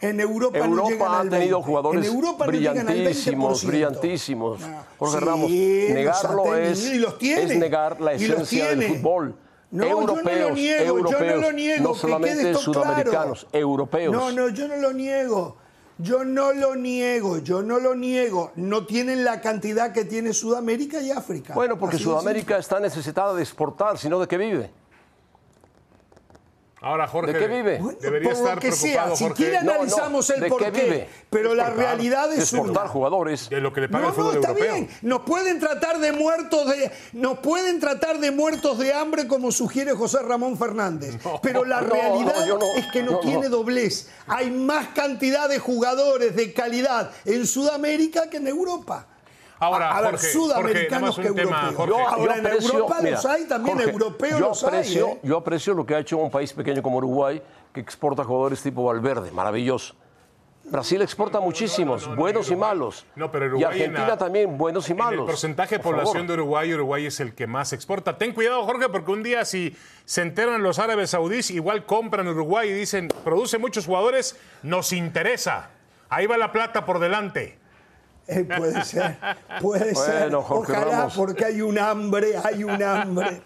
En 0.02 0.18
Europa, 0.22 0.58
Europa 0.60 1.06
no 1.10 1.18
ha 1.18 1.30
tenido 1.30 1.62
jugadores 1.62 2.08
en 2.08 2.14
Europa 2.14 2.46
brillantísimos, 2.48 3.66
brillantísimos. 3.66 4.62
Jorge 4.98 5.20
Ramos, 5.20 5.52
negarlo 5.52 6.56
es, 6.56 6.86
es 6.86 7.58
negar 7.58 8.00
la 8.00 8.14
esencia 8.14 8.68
del 8.68 8.84
fútbol. 8.84 9.36
No, 9.72 9.86
europeos, 9.86 10.26
yo 10.26 10.40
no 10.40 10.48
lo 10.50 10.56
niego, 10.56 10.86
europeos, 10.86 11.22
yo 11.22 11.36
no 11.36 11.42
lo 11.42 11.52
niego, 11.52 11.84
no 11.84 11.96
solamente 11.96 12.54
sudamericanos, 12.56 13.42
claro. 13.42 13.58
europeos. 13.58 14.14
No, 14.14 14.32
no, 14.32 14.50
yo 14.50 14.68
no 14.68 14.76
lo 14.78 14.94
niego. 14.94 15.58
Yo 16.02 16.24
no 16.24 16.54
lo 16.54 16.76
niego, 16.76 17.40
yo 17.40 17.62
no 17.62 17.78
lo 17.78 17.94
niego. 17.94 18.54
No 18.56 18.86
tienen 18.86 19.26
la 19.26 19.42
cantidad 19.42 19.92
que 19.92 20.06
tiene 20.06 20.32
Sudamérica 20.32 21.02
y 21.02 21.12
África. 21.12 21.54
Bueno, 21.54 21.78
porque 21.78 21.98
Así 21.98 22.06
Sudamérica 22.06 22.58
está 22.58 22.80
necesitada 22.80 23.34
de 23.34 23.44
exportar, 23.44 23.98
sino 23.98 24.18
de 24.18 24.28
qué 24.30 24.38
vive. 24.38 24.72
Ahora, 26.82 27.08
Jorge, 27.08 27.34
¿de 27.34 27.40
qué 27.40 27.48
vive? 27.48 27.82
debería 28.00 28.32
estar 28.32 28.58
que 28.58 28.70
preocupado, 28.70 29.16
sea. 29.16 29.28
Si 29.28 29.34
quiere 29.34 29.58
analizamos 29.58 30.30
el 30.30 30.48
por 30.48 30.72
qué, 30.72 31.10
pero 31.30 31.54
la 31.54 31.70
realidad 31.70 32.32
es 32.32 32.40
exportar 32.40 32.88
jugadores 32.88 33.50
de 33.50 33.60
lo 33.60 33.74
que 33.74 33.82
le 33.82 33.90
paga 33.90 34.04
no, 34.04 34.10
el 34.10 34.16
fútbol 34.16 34.34
no, 34.36 34.40
está 34.40 34.52
europeo. 34.52 34.76
Bien. 34.76 34.90
Nos 35.02 35.22
pueden 35.22 35.60
tratar 35.60 36.00
de 36.00 36.14
muertos 36.14 36.70
de 36.70 36.92
nos 37.14 37.40
pueden 37.40 37.80
tratar 37.82 38.20
de 38.20 38.32
muertos 38.32 38.80
de 38.80 38.94
hambre 38.94 39.28
como 39.28 39.52
sugiere 39.52 39.92
José 39.92 40.20
Ramón 40.22 40.58
Fernández, 40.58 41.18
pero 41.42 41.66
la 41.66 41.82
realidad 41.82 42.48
es 42.78 42.88
que 42.94 43.04
no, 43.04 43.20
tiene 43.20 43.50
doblez. 43.50 44.10
Hay 44.28 44.50
más 44.50 44.90
cantidad 44.90 45.50
de 45.50 45.60
jugadores 45.60 46.36
de 46.36 46.54
calidad 46.54 47.12
en 47.26 47.46
Sudamérica 47.46 48.30
que 48.30 48.38
en 48.38 48.48
Europa. 48.48 49.08
Ahora, 49.60 49.92
a, 49.92 50.02
ver, 50.02 50.12
Jorge, 50.12 50.28
sudamericanos 50.28 51.16
Jorge, 51.16 51.30
que 51.30 51.36
tema, 51.36 51.70
europeos. 51.70 51.76
Jorge. 51.76 52.22
Ahora, 52.22 52.36
yo 52.36 52.48
aprecio, 52.48 52.70
en 52.70 52.76
Europa 52.76 52.98
mira, 53.02 53.12
los 53.12 53.26
hay, 53.26 53.46
también 53.46 53.78
Jorge, 53.78 53.92
europeos 53.92 54.40
yo 54.40 54.48
los 54.48 54.64
aprecio, 54.64 55.06
hay. 55.06 55.12
¿eh? 55.14 55.20
Yo 55.24 55.38
aprecio 55.38 55.74
lo 55.74 55.86
que 55.86 55.96
ha 55.96 56.00
hecho 56.00 56.18
un 56.18 56.32
país 56.32 56.54
pequeño 56.54 56.82
como 56.82 56.98
Uruguay, 56.98 57.42
que 57.74 57.82
exporta 57.82 58.24
jugadores 58.24 58.64
tipo 58.64 58.86
Valverde, 58.86 59.32
maravilloso. 59.32 59.96
Brasil 60.64 61.02
exporta 61.02 61.40
muchísimos, 61.40 62.04
no, 62.04 62.16
no, 62.16 62.22
buenos 62.22 62.52
y 62.52 62.56
malos. 62.56 63.06
No, 63.16 63.32
pero 63.32 63.48
Uruguay 63.48 63.64
y 63.64 63.66
Argentina 63.66 64.08
la, 64.08 64.18
también, 64.18 64.58
buenos 64.58 64.90
y 64.90 64.94
malos. 64.94 65.22
El 65.22 65.26
porcentaje 65.26 65.78
de 65.78 65.84
Por 65.84 65.94
población 65.94 66.14
favor. 66.14 66.28
de 66.28 66.34
Uruguay, 66.34 66.74
Uruguay 66.74 67.06
es 67.08 67.20
el 67.20 67.34
que 67.34 67.48
más 67.48 67.74
exporta. 67.74 68.18
Ten 68.18 68.34
cuidado, 68.34 68.64
Jorge, 68.64 68.88
porque 68.90 69.12
un 69.12 69.24
día 69.24 69.44
si 69.46 69.76
se 70.06 70.22
enteran 70.22 70.62
los 70.62 70.80
árabes 70.80 71.10
saudíes, 71.10 71.50
igual 71.52 71.86
compran 71.86 72.28
Uruguay 72.28 72.70
y 72.70 72.74
dicen, 72.74 73.10
produce 73.24 73.58
muchos 73.58 73.88
jugadores, 73.88 74.38
nos 74.64 74.94
interesa. 74.94 75.72
Ahí 76.10 76.28
va 76.28 76.38
la 76.38 76.52
plata 76.52 76.86
por 76.86 77.00
delante. 77.00 77.59
Eh, 78.32 78.44
puede 78.58 78.84
ser, 78.86 79.18
puede 79.62 79.94
Bueno, 79.94 80.06
ser. 80.06 80.34
Jorge 80.34 80.72
Ojalá, 80.74 80.92
Ramos. 81.00 81.14
porque 81.16 81.46
hay 81.46 81.62
un 81.62 81.80
hambre, 81.80 82.36
hay 82.44 82.64
un 82.64 82.82
hambre. 82.84 83.42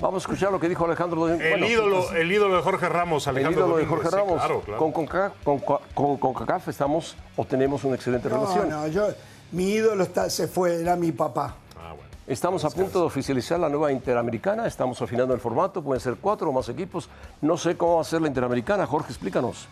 Vamos 0.00 0.22
a 0.22 0.24
escuchar 0.26 0.52
lo 0.52 0.60
que 0.60 0.68
dijo 0.68 0.84
Alejandro. 0.84 1.28
El, 1.28 1.36
bueno, 1.38 1.66
ídolo, 1.66 2.12
el 2.12 2.30
ídolo 2.30 2.56
de 2.56 2.62
Jorge 2.62 2.88
Ramos, 2.88 3.26
el 3.26 3.36
Alejandro 3.36 3.60
ídolo 3.62 3.76
de. 3.78 3.86
Jorge 3.86 4.08
Sí, 4.08 4.14
Ramos. 4.16 4.34
claro, 4.38 4.60
claro. 4.60 4.78
Con, 4.78 4.92
CONCACAF, 4.92 5.32
con, 5.42 5.58
con, 5.60 5.78
con 5.94 6.16
CONCACAF 6.18 6.68
estamos 6.68 7.16
o 7.36 7.44
tenemos 7.44 7.82
una 7.84 7.96
excelente 7.96 8.28
No, 8.28 8.36
relación. 8.40 8.68
no, 8.70 8.86
yo, 8.88 9.08
mi 9.52 9.70
ídolo 9.72 10.04
está, 10.04 10.30
se 10.30 10.46
fue, 10.46 10.80
era 10.80 10.94
mi 10.94 11.10
papá. 11.10 11.56
Ah, 11.76 11.94
bueno. 11.94 12.08
Estamos 12.28 12.64
a 12.64 12.70
punto 12.70 13.00
de 13.00 13.06
oficializar 13.06 13.58
la 13.58 13.68
nueva 13.68 13.90
Interamericana, 13.90 14.66
estamos 14.66 15.00
afinando 15.02 15.34
el 15.34 15.40
formato, 15.40 15.82
pueden 15.82 16.00
ser 16.00 16.14
cuatro 16.20 16.50
o 16.50 16.52
más 16.52 16.68
equipos. 16.68 17.08
No 17.40 17.56
sé 17.56 17.76
cómo 17.76 17.96
va 17.96 18.02
a 18.02 18.04
ser 18.04 18.20
la 18.22 18.28
Interamericana, 18.28 18.86
Jorge, 18.86 19.08
explícanos. 19.10 19.66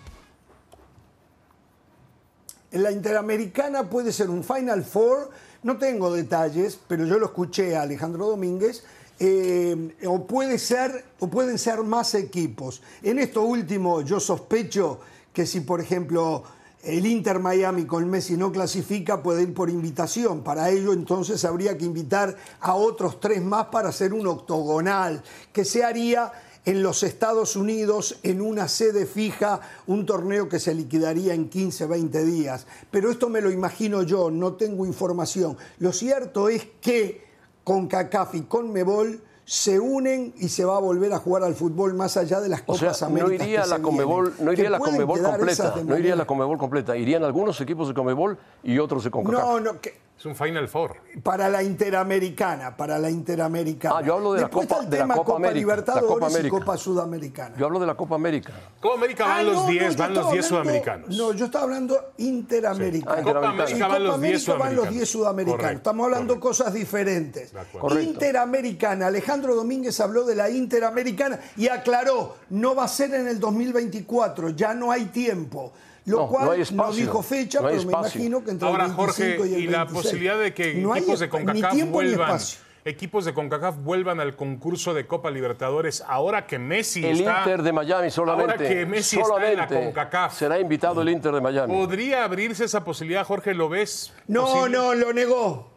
En 2.72 2.82
la 2.82 2.90
Interamericana 2.90 3.88
puede 3.88 4.12
ser 4.12 4.28
un 4.28 4.42
Final 4.42 4.84
Four, 4.84 5.30
no 5.62 5.78
tengo 5.78 6.12
detalles, 6.12 6.78
pero 6.88 7.06
yo 7.06 7.18
lo 7.18 7.26
escuché 7.26 7.76
a 7.76 7.82
Alejandro 7.82 8.26
Domínguez, 8.26 8.82
eh, 9.18 9.94
o, 10.06 10.26
puede 10.26 10.58
ser, 10.58 11.04
o 11.20 11.28
pueden 11.28 11.58
ser 11.58 11.82
más 11.82 12.14
equipos. 12.14 12.82
En 13.02 13.18
esto 13.18 13.42
último, 13.42 14.02
yo 14.02 14.20
sospecho 14.20 15.00
que 15.32 15.46
si, 15.46 15.60
por 15.60 15.80
ejemplo, 15.80 16.42
el 16.82 17.06
Inter 17.06 17.38
Miami 17.38 17.84
con 17.84 18.08
Messi 18.08 18.36
no 18.36 18.52
clasifica, 18.52 19.22
puede 19.22 19.42
ir 19.42 19.54
por 19.54 19.70
invitación. 19.70 20.42
Para 20.42 20.70
ello, 20.70 20.92
entonces, 20.92 21.44
habría 21.44 21.78
que 21.78 21.84
invitar 21.84 22.36
a 22.60 22.74
otros 22.74 23.20
tres 23.20 23.42
más 23.42 23.66
para 23.66 23.88
hacer 23.88 24.12
un 24.12 24.26
octogonal, 24.26 25.22
que 25.52 25.64
se 25.64 25.82
haría 25.82 26.32
en 26.66 26.82
los 26.82 27.04
Estados 27.04 27.56
Unidos 27.56 28.18
en 28.24 28.42
una 28.42 28.68
sede 28.68 29.06
fija 29.06 29.60
un 29.86 30.04
torneo 30.04 30.48
que 30.48 30.58
se 30.58 30.74
liquidaría 30.74 31.32
en 31.32 31.48
15, 31.48 31.86
20 31.86 32.24
días. 32.24 32.66
Pero 32.90 33.10
esto 33.10 33.28
me 33.28 33.40
lo 33.40 33.50
imagino 33.50 34.02
yo, 34.02 34.30
no 34.30 34.54
tengo 34.54 34.84
información. 34.84 35.56
Lo 35.78 35.92
cierto 35.92 36.48
es 36.48 36.66
que 36.80 37.24
con 37.62 37.86
CACAF 37.86 38.34
y 38.34 38.42
con 38.42 38.72
Mebol 38.72 39.22
se 39.44 39.78
unen 39.78 40.34
y 40.38 40.48
se 40.48 40.64
va 40.64 40.76
a 40.76 40.80
volver 40.80 41.12
a 41.12 41.18
jugar 41.18 41.44
al 41.44 41.54
fútbol 41.54 41.94
más 41.94 42.16
allá 42.16 42.40
de 42.40 42.48
las 42.48 42.62
Copas 42.62 43.00
o 43.00 43.10
No 43.10 43.32
iría 43.32 43.64
la 43.64 43.78
Conmebol, 43.78 44.34
no 44.40 44.52
iría 44.52 44.68
la 44.68 44.80
Conmebol 44.80 45.22
completa, 45.22 45.74
no 45.84 45.96
iría 45.96 46.16
la 46.16 46.26
Conmebol 46.26 46.58
completa, 46.58 46.96
irían 46.96 47.22
algunos 47.22 47.60
equipos 47.60 47.86
de 47.86 47.94
Conmebol 47.94 48.36
y 48.64 48.76
otros 48.80 49.04
de 49.04 49.12
CONCACAF. 49.12 49.40
No, 49.40 49.60
no, 49.60 49.80
que, 49.80 50.05
es 50.18 50.24
un 50.24 50.34
Final 50.34 50.66
Four. 50.68 50.96
Para 51.22 51.48
la 51.48 51.62
Interamericana, 51.62 52.74
para 52.76 52.98
la 52.98 53.10
Interamericana. 53.10 53.96
Ah, 53.98 54.02
yo 54.02 54.14
hablo 54.14 54.32
de 54.32 54.40
la 54.42 54.48
Copa, 54.48 54.80
de 54.84 54.98
la 54.98 55.08
Copa, 55.14 55.36
América, 55.36 55.54
Libertadores 55.58 56.08
Copa 56.08 56.26
América. 56.26 56.46
y 56.46 56.50
Copa 56.50 56.76
Sudamericana. 56.78 57.56
Yo 57.58 57.66
hablo 57.66 57.78
de 57.80 57.86
la 57.86 57.94
Copa 57.94 58.14
América. 58.14 58.52
Copa 58.80 58.94
América 58.94 59.24
van 59.26 59.38
Ah, 59.38 59.42
los 59.42 59.54
no, 59.56 59.66
10, 59.66 59.82
no, 59.82 59.90
yo 59.90 59.96
van 59.98 60.08
los 60.14 60.18
estaba 60.18 60.32
10 60.32 60.44
hablando- 60.46 60.48
sudamericanos. 60.48 61.08
No, 61.18 61.32
yo 61.32 61.44
estaba 61.44 61.64
hablando 61.64 62.00
Interamericana. 62.16 63.16
Ah, 63.18 63.22
Copa. 63.22 63.48
América 63.48 63.72
En 63.74 63.80
van 63.80 63.88
Copa 63.90 63.98
los 63.98 64.20
10 64.20 64.48
América 64.48 64.54
van 64.64 64.76
los 64.76 64.90
10 64.90 65.08
sudamericanos. 65.10 65.72
Estamos 65.76 66.04
hablando 66.04 66.40
correcto. 66.40 66.48
cosas 66.48 66.74
diferentes. 66.74 67.52
Interamericana. 68.00 69.06
Alejandro 69.08 69.54
Domínguez 69.54 70.00
habló 70.00 70.24
de 70.24 70.34
la 70.34 70.48
Interamericana 70.50 71.40
y 71.56 71.68
aclaró, 71.68 72.36
no 72.50 72.74
va 72.74 72.84
a 72.84 72.88
ser 72.88 73.12
en 73.14 73.28
el 73.28 73.38
2024, 73.40 74.50
ya 74.50 74.74
no 74.74 74.90
hay 74.90 75.06
tiempo. 75.06 75.72
Lo 76.06 76.18
No, 76.18 76.28
cual 76.28 76.44
no 76.46 76.50
hay 76.52 76.60
espacio, 76.62 77.04
dijo 77.04 77.22
fecha, 77.22 77.60
no 77.60 77.66
hay 77.68 77.74
pero 77.76 77.84
me 77.86 77.92
espacio. 77.92 78.20
imagino 78.20 78.44
que 78.44 78.50
entre 78.52 78.68
Ahora, 78.68 78.84
el 78.86 78.92
25 78.94 79.36
Jorge, 79.42 79.48
y 79.50 79.54
el 79.54 79.60
y 79.60 79.66
la 79.66 79.78
26. 79.84 80.02
posibilidad 80.04 80.38
de 80.38 80.54
que 80.54 80.74
No 80.74 80.96
equipos 80.96 81.20
de 81.20 81.28
CONCACAF 81.28 81.74
ni 81.74 81.82
vuelvan, 81.82 82.38
equipos 82.84 83.24
de 83.24 83.34
CONCACAF 83.34 83.76
vuelvan 83.78 84.20
al 84.20 84.36
concurso 84.36 84.94
de 84.94 85.06
Copa 85.08 85.32
Libertadores, 85.32 86.04
ahora 86.06 86.46
que 86.46 86.60
Messi 86.60 87.04
El 87.04 87.18
está... 87.18 87.38
Inter 87.40 87.62
de 87.62 87.72
Miami 87.72 88.10
solamente. 88.12 88.52
Ahora 88.52 88.68
que 88.68 88.86
Messi 88.86 89.18
está 89.18 89.50
en 89.50 89.58
la 89.58 89.66
CONCACAF. 89.66 90.38
será 90.38 90.60
invitado 90.60 91.02
el 91.02 91.08
Inter 91.08 91.32
de 91.34 91.40
Miami. 91.40 91.74
¿Podría 91.74 92.22
abrirse 92.24 92.64
esa 92.64 92.84
posibilidad, 92.84 93.24
Jorge? 93.26 93.52
¿Lo 93.52 93.68
ves? 93.68 94.12
No, 94.28 94.42
posible? 94.46 94.70
no, 94.78 94.94
lo 94.94 95.12
negó. 95.12 95.74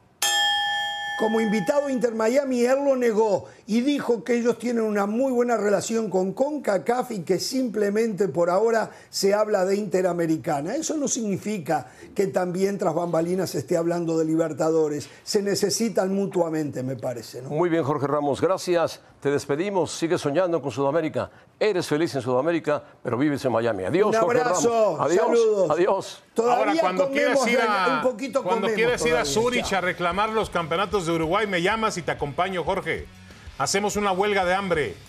Como 1.20 1.42
invitado 1.42 1.88
a 1.88 1.92
Inter 1.92 2.14
Miami, 2.16 2.64
él 2.64 2.78
lo 2.86 2.96
negó 2.96 3.50
y 3.70 3.82
dijo 3.82 4.24
que 4.24 4.34
ellos 4.34 4.58
tienen 4.58 4.84
una 4.84 5.06
muy 5.06 5.32
buena 5.32 5.56
relación 5.56 6.10
con 6.10 6.34
CONCACAF 6.34 7.12
y 7.12 7.20
que 7.20 7.38
simplemente 7.38 8.28
por 8.28 8.50
ahora 8.50 8.90
se 9.12 9.36
habla 9.36 9.64
de 9.64 9.76
Interamericana. 9.76 10.74
Eso 10.74 10.98
no 10.98 11.08
significa 11.08 11.86
que 12.16 12.26
también 12.26 12.80
tras 12.80 12.96
bambalinas 12.96 13.52
se 13.52 13.60
esté 13.60 13.78
hablando 13.78 14.18
de 14.18 14.26
Libertadores. 14.26 15.08
Se 15.22 15.44
necesitan 15.44 16.16
mutuamente, 16.16 16.82
me 16.82 16.96
parece. 16.96 17.44
¿no? 17.44 17.50
Muy 17.50 17.70
bien, 17.70 17.84
Jorge 17.84 18.08
Ramos, 18.08 18.42
gracias. 18.42 19.02
Te 19.20 19.30
despedimos. 19.30 19.92
Sigue 19.92 20.18
soñando 20.18 20.64
con 20.64 20.72
Sudamérica. 20.72 21.30
Eres 21.60 21.86
feliz 21.86 22.16
en 22.16 22.24
Sudamérica, 22.24 22.82
pero 23.04 23.20
vives 23.20 23.46
en 23.46 23.52
Miami. 23.52 23.84
Adiós, 23.84 24.16
Un 24.16 24.20
Jorge 24.20 24.42
abrazo, 24.42 24.98
Ramos. 24.98 25.12
Adiós. 25.12 25.26
saludos. 25.28 25.70
Adiós. 25.70 26.24
Todavía 26.34 26.58
Ahora, 26.66 26.82
cuando 26.82 27.10
quieras 27.12 27.38
comemos 27.38 27.64
ir 27.64 27.70
a, 27.70 27.98
un 27.98 28.12
poquito 28.12 28.42
cuando 28.42 28.68
quieras 28.70 29.06
ir 29.06 29.14
a. 29.16 29.26
Zurich 29.26 29.72
a 29.74 29.82
reclamar 29.82 30.30
los 30.30 30.50
campeonatos 30.50 31.06
de 31.06 31.12
Uruguay, 31.12 31.46
me 31.46 31.62
llamas 31.62 31.98
y 31.98 32.02
te 32.02 32.10
acompaño, 32.10 32.64
Jorge. 32.64 33.19
Hacemos 33.60 33.98
una 33.98 34.14
huelga 34.14 34.46
de 34.46 34.56
hambre. 34.56 34.96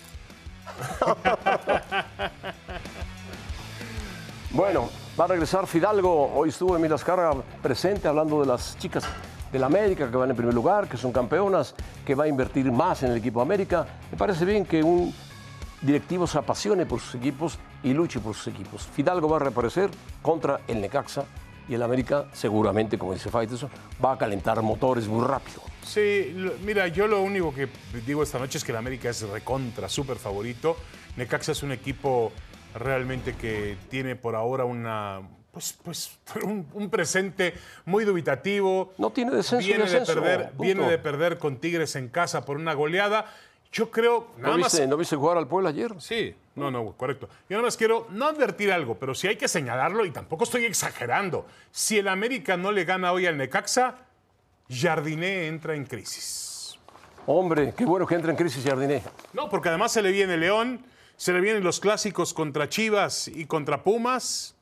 Bueno, 4.53 4.89
va 5.17 5.23
a 5.23 5.27
regresar 5.29 5.65
Fidalgo. 5.65 6.29
Hoy 6.33 6.49
estuvo 6.49 6.75
Emil 6.75 6.91
Azcarra 6.91 7.31
presente 7.61 8.09
hablando 8.09 8.41
de 8.41 8.47
las 8.47 8.77
chicas 8.77 9.05
del 9.49 9.63
América 9.63 10.11
que 10.11 10.17
van 10.17 10.29
en 10.29 10.35
primer 10.35 10.53
lugar, 10.53 10.89
que 10.89 10.97
son 10.97 11.13
campeonas, 11.13 11.73
que 12.05 12.15
va 12.15 12.25
a 12.25 12.27
invertir 12.27 12.69
más 12.69 13.01
en 13.03 13.11
el 13.11 13.17
equipo 13.17 13.41
América. 13.41 13.87
Me 14.11 14.17
parece 14.17 14.43
bien 14.43 14.65
que 14.65 14.83
un 14.83 15.15
directivo 15.81 16.27
se 16.27 16.37
apasione 16.37 16.85
por 16.85 16.99
sus 16.99 17.15
equipos 17.15 17.57
y 17.81 17.93
luche 17.93 18.19
por 18.19 18.35
sus 18.35 18.47
equipos. 18.53 18.85
Fidalgo 18.93 19.29
va 19.29 19.37
a 19.37 19.39
reaparecer 19.39 19.89
contra 20.21 20.59
el 20.67 20.81
Necaxa 20.81 21.23
y 21.69 21.75
el 21.75 21.83
América 21.83 22.25
seguramente, 22.33 22.97
como 22.97 23.13
dice 23.13 23.29
Faitelson, 23.29 23.69
va 24.03 24.11
a 24.11 24.17
calentar 24.17 24.61
motores 24.61 25.07
muy 25.07 25.25
rápido. 25.25 25.70
Sí, 25.83 26.31
lo- 26.35 26.53
mira, 26.63 26.87
yo 26.87 27.07
lo 27.07 27.21
único 27.21 27.53
que 27.53 27.67
digo 28.05 28.23
esta 28.23 28.39
noche 28.39 28.57
es 28.57 28.63
que 28.63 28.71
el 28.71 28.77
América 28.77 29.09
es 29.09 29.21
recontra, 29.21 29.89
súper 29.89 30.17
favorito. 30.17 30.77
Necaxa 31.17 31.51
es 31.51 31.63
un 31.63 31.71
equipo 31.71 32.31
realmente 32.75 33.35
que 33.35 33.77
tiene 33.89 34.15
por 34.15 34.35
ahora 34.35 34.63
una. 34.65 35.21
Pues, 35.51 35.77
pues 35.83 36.17
un, 36.43 36.67
un 36.73 36.89
presente 36.89 37.53
muy 37.85 38.05
dubitativo. 38.05 38.93
No 38.97 39.09
tiene 39.11 39.31
descenso 39.31 39.65
viene 39.65 39.85
de 39.85 40.01
perder, 40.05 40.49
punto. 40.51 40.63
Viene 40.63 40.89
de 40.89 40.97
perder 40.97 41.37
con 41.37 41.57
Tigres 41.57 41.95
en 41.95 42.09
casa 42.09 42.45
por 42.45 42.57
una 42.57 42.73
goleada. 42.73 43.25
Yo 43.73 43.89
creo, 43.89 44.27
nada 44.37 44.55
¿No 44.55 44.59
más. 44.63 44.73
viste, 44.73 44.85
¿No 44.87 44.97
viste 44.97 45.15
jugar 45.15 45.37
al 45.37 45.47
Puebla 45.47 45.69
ayer? 45.69 45.93
Sí, 45.99 46.35
no, 46.55 46.69
no, 46.71 46.91
correcto. 46.97 47.29
Yo 47.49 47.55
nada 47.55 47.63
más 47.63 47.77
quiero 47.77 48.05
no 48.11 48.25
advertir 48.27 48.69
algo, 48.69 48.95
pero 48.99 49.15
sí 49.15 49.27
hay 49.29 49.37
que 49.37 49.47
señalarlo 49.47 50.05
y 50.05 50.11
tampoco 50.11 50.43
estoy 50.43 50.65
exagerando. 50.65 51.47
Si 51.71 51.97
el 51.97 52.09
América 52.09 52.57
no 52.57 52.73
le 52.73 52.83
gana 52.83 53.13
hoy 53.13 53.27
al 53.27 53.37
Necaxa, 53.37 53.95
Jardiné 54.71 55.47
entra 55.47 55.75
en 55.75 55.85
crisis. 55.85 56.79
Hombre, 57.27 57.73
qué 57.77 57.83
bueno 57.83 58.07
que 58.07 58.15
entra 58.15 58.31
en 58.31 58.37
crisis 58.37 58.63
Jardiné. 58.63 59.03
No, 59.33 59.49
porque 59.49 59.69
además 59.69 59.91
se 59.91 60.01
le 60.01 60.11
viene 60.11 60.37
León, 60.37 60.85
se 61.17 61.33
le 61.33 61.41
vienen 61.41 61.63
los 61.63 61.79
clásicos 61.79 62.33
contra 62.33 62.69
Chivas 62.69 63.27
y 63.27 63.45
contra 63.45 63.83
Pumas. 63.83 64.55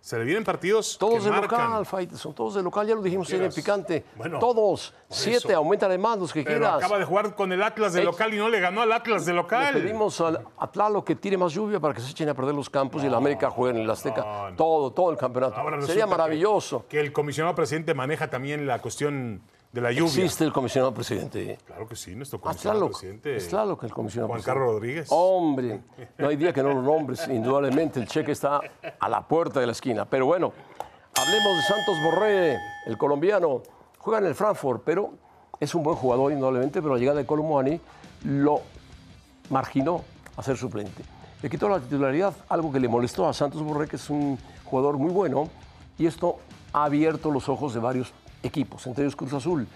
Se 0.00 0.16
le 0.16 0.24
vienen 0.24 0.44
partidos 0.44 0.96
Todos 0.96 1.18
que 1.18 1.24
de 1.24 1.30
marcan. 1.30 1.70
local, 1.70 1.84
Fight, 1.86 2.12
son 2.14 2.32
todos 2.32 2.54
de 2.54 2.62
local, 2.62 2.86
ya 2.86 2.94
lo 2.94 3.02
dijimos 3.02 3.30
en 3.32 3.42
el 3.42 3.52
picante. 3.52 4.04
Bueno, 4.16 4.38
todos, 4.38 4.94
siete, 5.10 5.52
aumentan 5.52 6.00
más 6.00 6.16
los 6.18 6.32
que 6.32 6.44
Pero 6.44 6.60
quieras. 6.60 6.76
acaba 6.76 6.98
de 6.98 7.04
jugar 7.04 7.34
con 7.34 7.52
el 7.52 7.62
Atlas 7.62 7.92
de 7.92 8.04
local 8.04 8.32
y 8.32 8.38
no 8.38 8.48
le 8.48 8.60
ganó 8.60 8.80
al 8.82 8.92
Atlas 8.92 9.26
de 9.26 9.32
Le 9.32 9.36
local. 9.36 9.74
pedimos 9.74 10.20
al, 10.20 10.40
a 10.56 10.70
Tlalo 10.70 11.04
que 11.04 11.16
tire 11.16 11.36
más 11.36 11.52
lluvia 11.52 11.80
para 11.80 11.92
que 11.92 12.00
se 12.00 12.10
echen 12.12 12.28
a 12.28 12.34
perder 12.34 12.54
los 12.54 12.70
campos 12.70 13.02
y 13.02 13.06
el 13.06 13.14
América 13.14 13.50
juegue 13.50 13.76
en 13.76 13.84
el 13.84 13.90
Azteca. 13.90 14.22
no, 14.22 14.50
no. 14.50 14.56
Todo, 14.56 14.92
todo 14.92 15.10
el 15.10 15.18
campeonato. 15.18 15.56
Ahora 15.60 15.82
Sería 15.82 16.04
que- 16.04 16.10
maravilloso. 16.10 16.86
Que, 16.88 17.00
el 17.00 17.12
comisionado 17.12 17.54
presidente 17.56 17.92
maneja 17.92 18.30
también 18.30 18.66
la 18.66 18.80
cuestión 18.80 19.42
de 19.72 19.80
la 19.80 19.92
lluvia. 19.92 20.24
Existe 20.24 20.44
el 20.44 20.52
comisionado 20.52 20.92
presidente. 20.94 21.58
Claro 21.66 21.86
que 21.86 21.94
sí, 21.96 22.14
nuestro 22.14 22.38
Ah, 22.38 22.42
comisionado 22.42 22.78
Tlaloc. 22.80 22.92
presidente. 22.92 23.36
Es 23.36 23.48
Tlaloc 23.48 23.84
el 23.84 23.92
comisionado 23.92 24.28
Juan. 24.28 24.42
Carlos 24.42 24.66
Rodríguez. 24.66 25.06
Hombre, 25.10 25.80
no 26.16 26.28
hay 26.28 26.36
día 26.36 26.52
que 26.52 26.62
no 26.62 26.70
lo 26.74 26.82
nombres, 26.82 27.26
indudablemente. 27.28 28.00
El 28.00 28.08
cheque 28.08 28.32
está 28.32 28.60
a 28.98 29.08
la 29.08 29.26
puerta 29.26 29.60
de 29.60 29.66
la 29.66 29.72
esquina. 29.72 30.04
Pero 30.06 30.26
bueno, 30.26 30.52
hablemos 31.14 31.56
de 31.56 31.62
Santos 31.62 31.96
Borré, 32.04 32.56
el 32.86 32.96
colombiano. 32.96 33.62
Juega 33.98 34.18
en 34.20 34.26
el 34.26 34.34
Frankfurt, 34.34 34.82
pero 34.84 35.12
es 35.60 35.74
un 35.74 35.82
buen 35.82 35.96
jugador, 35.96 36.32
indudablemente. 36.32 36.80
Pero 36.80 36.94
la 36.94 37.00
llegada 37.00 37.18
de 37.18 37.26
Colomboani 37.26 37.78
lo 38.24 38.62
marginó 39.50 40.02
a 40.36 40.42
ser 40.42 40.56
suplente. 40.56 41.02
Le 41.42 41.50
quitó 41.50 41.68
la 41.68 41.78
titularidad, 41.78 42.34
algo 42.48 42.72
que 42.72 42.80
le 42.80 42.88
molestó 42.88 43.28
a 43.28 43.32
Santos 43.32 43.62
Borré, 43.62 43.86
que 43.86 43.96
es 43.96 44.10
un 44.10 44.38
jugador 44.64 44.96
muy 44.96 45.10
bueno. 45.10 45.48
Y 45.98 46.06
esto 46.06 46.38
ha 46.72 46.84
abierto 46.84 47.30
los 47.30 47.48
ojos 47.48 47.74
de 47.74 47.80
varios 47.80 48.12
equipos, 48.42 48.86
entre 48.86 49.04
ellos 49.04 49.16
Cruz 49.16 49.32
Azul. 49.32 49.66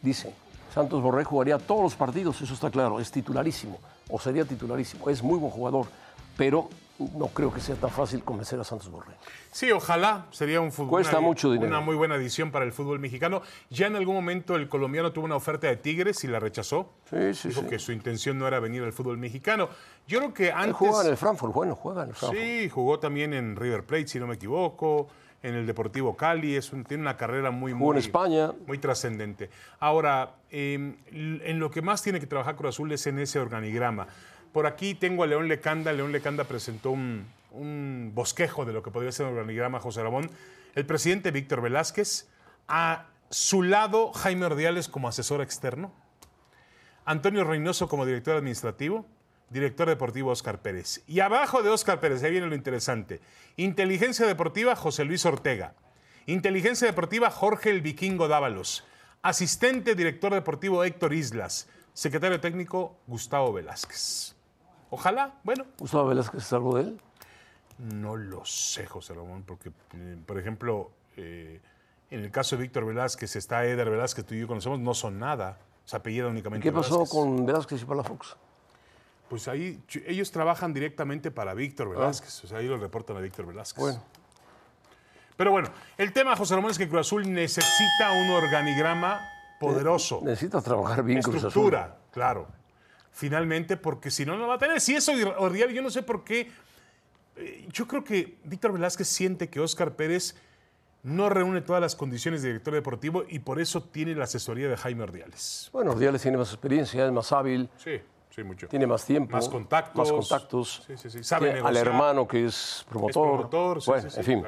Dice, 0.00 0.34
Santos 0.74 1.02
Borré 1.02 1.24
jugaría 1.24 1.58
todos 1.58 1.82
los 1.82 1.94
partidos, 1.94 2.40
eso 2.40 2.54
está 2.54 2.70
claro, 2.70 2.98
es 3.00 3.10
titularísimo, 3.10 3.78
o 4.08 4.18
sería 4.18 4.44
titularísimo, 4.44 5.08
es 5.10 5.22
muy 5.22 5.38
buen 5.38 5.52
jugador, 5.52 5.86
pero 6.36 6.68
no 7.16 7.28
creo 7.28 7.52
que 7.52 7.60
sea 7.60 7.74
tan 7.74 7.90
fácil 7.90 8.22
convencer 8.22 8.60
a 8.60 8.64
Santos 8.64 8.90
Borré. 8.90 9.14
Sí, 9.50 9.70
ojalá 9.72 10.26
sería 10.30 10.60
un 10.60 10.70
fútbol. 10.70 10.90
Cuesta 10.90 11.18
una, 11.18 11.26
mucho 11.26 11.50
dinero. 11.50 11.68
Una 11.68 11.80
muy 11.80 11.96
buena 11.96 12.14
adición 12.14 12.50
para 12.52 12.64
el 12.64 12.72
fútbol 12.72 13.00
mexicano. 13.00 13.42
Ya 13.70 13.86
en 13.86 13.96
algún 13.96 14.14
momento 14.14 14.56
el 14.56 14.68
colombiano 14.68 15.12
tuvo 15.12 15.24
una 15.24 15.36
oferta 15.36 15.66
de 15.66 15.76
Tigres 15.76 16.22
y 16.24 16.28
la 16.28 16.38
rechazó. 16.38 16.90
Sí, 17.10 17.34
sí, 17.34 17.48
Dijo 17.48 17.62
sí. 17.62 17.66
que 17.66 17.78
su 17.78 17.92
intención 17.92 18.38
no 18.38 18.46
era 18.46 18.60
venir 18.60 18.82
al 18.82 18.92
fútbol 18.92 19.18
mexicano. 19.18 19.68
Yo 20.06 20.18
creo 20.20 20.34
que 20.34 20.48
Él 20.48 20.54
antes. 20.56 20.76
juega 20.76 21.02
en 21.02 21.08
el 21.08 21.16
Frankfurt, 21.16 21.52
bueno, 21.52 21.74
juega 21.74 22.04
en 22.04 22.10
el 22.10 22.14
Frankfurt. 22.14 22.42
Sí, 22.42 22.68
jugó 22.68 22.98
también 22.98 23.34
en 23.34 23.56
River 23.56 23.84
Plate, 23.84 24.08
si 24.08 24.20
no 24.20 24.26
me 24.26 24.34
equivoco, 24.36 25.08
en 25.42 25.54
el 25.54 25.66
Deportivo 25.66 26.16
Cali, 26.16 26.54
es 26.56 26.72
un- 26.72 26.84
tiene 26.84 27.02
una 27.02 27.16
carrera 27.16 27.50
muy, 27.50 27.72
Jugó 27.72 27.92
en 27.92 27.94
muy, 27.96 28.00
España. 28.00 28.52
muy 28.66 28.78
trascendente. 28.78 29.50
Ahora, 29.80 30.36
eh, 30.50 30.94
en 31.10 31.58
lo 31.58 31.70
que 31.70 31.82
más 31.82 32.02
tiene 32.02 32.20
que 32.20 32.26
trabajar 32.26 32.56
Cruz 32.56 32.76
Azul 32.76 32.92
es 32.92 33.06
en 33.06 33.18
ese 33.18 33.38
organigrama. 33.38 34.06
Por 34.52 34.66
aquí 34.66 34.94
tengo 34.94 35.22
a 35.22 35.26
León 35.26 35.48
Lecanda. 35.48 35.92
León 35.92 36.12
Lecanda 36.12 36.44
presentó 36.44 36.90
un, 36.90 37.26
un 37.50 38.12
bosquejo 38.14 38.64
de 38.64 38.72
lo 38.72 38.82
que 38.82 38.90
podría 38.90 39.10
ser 39.12 39.26
el 39.26 39.32
organigrama 39.32 39.80
José 39.80 40.02
Ramón. 40.02 40.30
El 40.74 40.86
presidente 40.86 41.30
Víctor 41.30 41.60
Velázquez, 41.60 42.28
a 42.68 43.06
su 43.30 43.62
lado 43.62 44.12
Jaime 44.12 44.46
Ordiales 44.46 44.88
como 44.88 45.08
asesor 45.08 45.40
externo, 45.40 45.90
Antonio 47.04 47.44
Reynoso 47.44 47.88
como 47.88 48.06
director 48.06 48.36
administrativo, 48.36 49.06
director 49.52 49.88
deportivo 49.88 50.30
Oscar 50.30 50.60
Pérez. 50.62 51.02
Y 51.06 51.20
abajo 51.20 51.62
de 51.62 51.70
Oscar 51.70 52.00
Pérez, 52.00 52.22
ahí 52.22 52.30
viene 52.30 52.46
lo 52.46 52.54
interesante. 52.54 53.20
Inteligencia 53.56 54.26
deportiva 54.26 54.74
José 54.76 55.04
Luis 55.04 55.24
Ortega. 55.26 55.74
Inteligencia 56.26 56.86
deportiva 56.86 57.30
Jorge 57.30 57.70
el 57.70 57.82
Vikingo 57.82 58.28
Dávalos. 58.28 58.84
Asistente 59.22 59.94
director 59.94 60.32
deportivo 60.32 60.82
Héctor 60.84 61.12
Islas. 61.12 61.68
Secretario 61.92 62.40
técnico 62.40 62.96
Gustavo 63.06 63.52
Velázquez. 63.52 64.34
Ojalá, 64.90 65.34
bueno, 65.44 65.64
Gustavo 65.78 66.08
Velázquez 66.08 66.42
es 66.42 66.52
algo 66.52 66.76
de 66.76 66.82
él. 66.82 67.00
no 67.78 68.16
lo 68.16 68.44
sé, 68.44 68.86
José 68.86 69.14
Ramón, 69.14 69.42
porque, 69.42 69.70
eh, 69.94 70.16
por 70.26 70.38
ejemplo, 70.38 70.90
eh, 71.16 71.60
en 72.10 72.20
el 72.20 72.30
caso 72.30 72.56
de 72.56 72.62
Víctor 72.62 72.84
Velázquez 72.84 73.36
está 73.36 73.64
Eder 73.64 73.88
Velázquez, 73.90 74.24
tú 74.24 74.34
y 74.34 74.40
yo 74.40 74.46
conocemos, 74.46 74.78
no 74.80 74.94
son 74.94 75.18
nada. 75.18 75.58
Se 75.84 75.96
apellida 75.96 76.28
únicamente 76.28 76.62
¿Qué 76.62 76.72
pasó 76.72 76.94
Velázquez. 76.98 77.18
con 77.18 77.46
Velázquez 77.46 77.82
y 77.82 77.84
Palafox? 77.84 78.36
Pues 79.32 79.48
ahí 79.48 79.82
ellos 80.04 80.30
trabajan 80.30 80.74
directamente 80.74 81.30
para 81.30 81.54
Víctor 81.54 81.88
ah. 81.88 81.98
Velázquez. 81.98 82.44
O 82.44 82.46
sea, 82.46 82.58
ahí 82.58 82.66
lo 82.66 82.76
reportan 82.76 83.16
a 83.16 83.20
Víctor 83.20 83.46
Velázquez. 83.46 83.80
Bueno. 83.80 84.02
Pero 85.38 85.50
bueno, 85.52 85.70
el 85.96 86.12
tema, 86.12 86.36
José 86.36 86.54
Ramón, 86.54 86.70
es 86.70 86.76
que 86.76 86.86
Cruz 86.86 87.00
Azul 87.00 87.32
necesita 87.32 88.12
un 88.12 88.28
organigrama 88.28 89.26
poderoso. 89.58 90.20
necesita 90.22 90.60
trabajar 90.60 91.02
bien 91.02 91.22
Cruz 91.22 91.44
Azul. 91.44 91.74
claro. 92.10 92.46
Finalmente, 93.10 93.78
porque 93.78 94.10
si 94.10 94.26
no, 94.26 94.36
no 94.36 94.48
va 94.48 94.56
a 94.56 94.58
tener. 94.58 94.82
Si 94.82 94.94
eso 94.94 95.12
Ordial, 95.38 95.70
yo 95.70 95.80
no 95.80 95.88
sé 95.88 96.02
por 96.02 96.24
qué. 96.24 96.50
Eh, 97.36 97.66
yo 97.72 97.88
creo 97.88 98.04
que 98.04 98.36
Víctor 98.44 98.74
Velázquez 98.74 99.08
siente 99.08 99.48
que 99.48 99.60
Oscar 99.60 99.96
Pérez 99.96 100.34
no 101.04 101.30
reúne 101.30 101.62
todas 101.62 101.80
las 101.80 101.96
condiciones 101.96 102.42
de 102.42 102.48
director 102.48 102.74
deportivo 102.74 103.24
y 103.26 103.38
por 103.38 103.62
eso 103.62 103.82
tiene 103.82 104.14
la 104.14 104.24
asesoría 104.24 104.68
de 104.68 104.76
Jaime 104.76 105.04
Ordiales. 105.04 105.70
Bueno, 105.72 105.92
Ordiales 105.92 106.20
tiene 106.20 106.36
más 106.36 106.50
experiencia, 106.50 107.06
es 107.06 107.12
más 107.12 107.32
hábil. 107.32 107.70
Sí, 107.78 107.98
sí, 108.34 108.42
mucho. 108.42 108.68
Tiene 108.68 108.86
más 108.86 109.04
tiempo. 109.04 109.36
Más 109.36 109.48
contactos. 109.48 109.96
Más 109.96 110.10
contactos. 110.10 110.82
Sí, 110.86 110.96
sí, 110.96 111.10
sí. 111.10 111.24
Sabe 111.24 111.60
al 111.60 111.76
hermano 111.76 112.26
que 112.26 112.46
es 112.46 112.84
promotor. 112.88 113.28
Es 113.28 113.36
promotor, 113.48 113.84
bueno, 113.84 114.08
en 114.14 114.24
fin. 114.24 114.44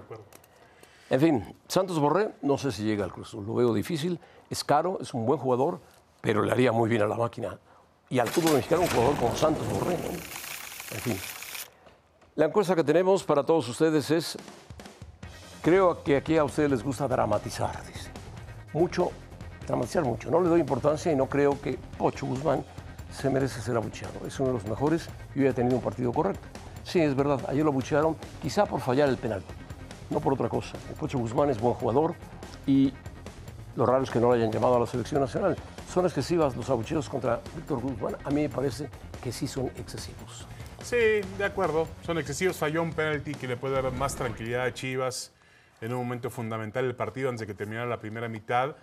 En 1.11 1.21
fin, 1.21 1.57
Santos 1.69 1.99
Borré, 1.99 2.31
no 2.43 2.57
sé 2.57 2.73
si 2.73 2.83
llega 2.83 3.05
al 3.05 3.13
Cruz 3.13 3.35
lo 3.35 3.55
veo 3.55 3.75
difícil, 3.75 4.19
es 4.49 4.65
caro, 4.65 4.99
es 5.01 5.13
un 5.13 5.27
buen 5.27 5.39
jugador, 5.39 5.81
pero 6.21 6.43
le 6.43 6.51
haría 6.51 6.73
muy 6.73 6.89
bien 6.89 7.03
a 7.03 7.07
la 7.07 7.15
máquina. 7.15 7.59
Y 8.09 8.19
al 8.19 8.29
fútbol 8.29 8.55
mexicano 8.55 8.83
un 8.83 8.89
jugador 8.89 9.17
como 9.17 9.37
Santos 9.37 9.69
Borré. 9.69 9.95
En 9.95 11.01
fin. 11.01 11.17
La 12.37 12.47
encuesta 12.47 12.75
que 12.75 12.83
tenemos 12.83 13.23
para 13.23 13.45
todos 13.45 13.69
ustedes 13.69 14.11
es, 14.11 14.39
creo 15.63 16.03
que 16.03 16.17
aquí 16.17 16.37
a 16.37 16.45
ustedes 16.45 16.71
les 16.71 16.83
gusta 16.83 17.07
dramatizar, 17.07 17.85
dice. 17.87 18.11
Mucho, 18.73 19.11
dramatizar 19.67 20.05
mucho. 20.05 20.31
No 20.31 20.41
le 20.41 20.49
doy 20.49 20.61
importancia 20.61 21.13
y 21.13 21.17
no 21.17 21.27
creo 21.27 21.61
que 21.61 21.79
Pocho 21.99 22.27
Guzmán 22.27 22.65
se 23.15 23.31
merece 23.31 23.61
ser 23.61 23.77
abucheado. 23.77 24.27
Es 24.27 24.39
uno 24.41 24.49
de 24.49 24.55
los 24.55 24.67
mejores 24.67 25.09
y 25.35 25.41
hoy 25.41 25.49
ha 25.49 25.53
tenido 25.53 25.77
un 25.77 25.83
partido 25.83 26.13
correcto. 26.13 26.47
Sí, 26.83 27.01
es 27.01 27.15
verdad, 27.15 27.41
ayer 27.49 27.65
lo 27.65 27.71
abuchearon 27.71 28.17
quizá 28.43 28.67
por 28.67 28.81
fallar 28.81 29.09
el 29.09 29.17
penal 29.17 29.43
no 30.11 30.21
por 30.21 30.33
otra 30.33 30.49
cosa. 30.49 30.77
El 30.89 30.95
Pocho 30.95 31.19
Guzmán 31.19 31.51
es 31.51 31.61
buen 31.61 31.75
jugador 31.75 32.15
y 32.67 32.93
lo 33.77 33.87
raro 33.87 34.05
es 34.05 34.11
que 34.11 34.21
no 34.21 34.29
lo 34.29 34.35
hayan 34.35 34.51
llamado 34.51 34.77
a 34.77 34.81
la 34.81 34.87
selección 34.87 35.21
nacional. 35.21 35.57
¿Son 35.93 36.05
excesivas 36.05 36.57
los 36.57 36.71
abucheos 36.71 37.09
contra 37.09 37.41
Víctor 37.57 37.81
Guzmán? 37.81 38.17
A 38.25 38.31
mí 38.31 38.43
me 38.43 38.49
parece 38.49 38.89
que 39.23 39.33
sí 39.33 39.47
son 39.47 39.67
excesivos. 39.77 40.47
Sí, 40.83 40.97
de 41.39 41.45
acuerdo. 41.45 41.89
Son 42.05 42.19
excesivos. 42.19 42.57
Falló 42.57 42.83
un 42.83 42.93
penalti 42.93 43.35
que 43.35 43.49
le 43.49 43.57
puede 43.57 43.75
dar 43.75 43.91
más 43.93 44.15
tranquilidad 44.15 44.65
a 44.65 44.75
Chivas 44.75 45.33
en 45.81 45.93
un 45.93 45.99
momento 45.99 46.31
fundamental 46.31 46.85
del 46.85 46.95
partido 46.95 47.29
antes 47.29 47.41
de 47.41 47.47
que 47.47 47.55
terminara 47.55 47.87
la 47.87 47.99
primera 47.99 48.29
mitad. 48.29 48.77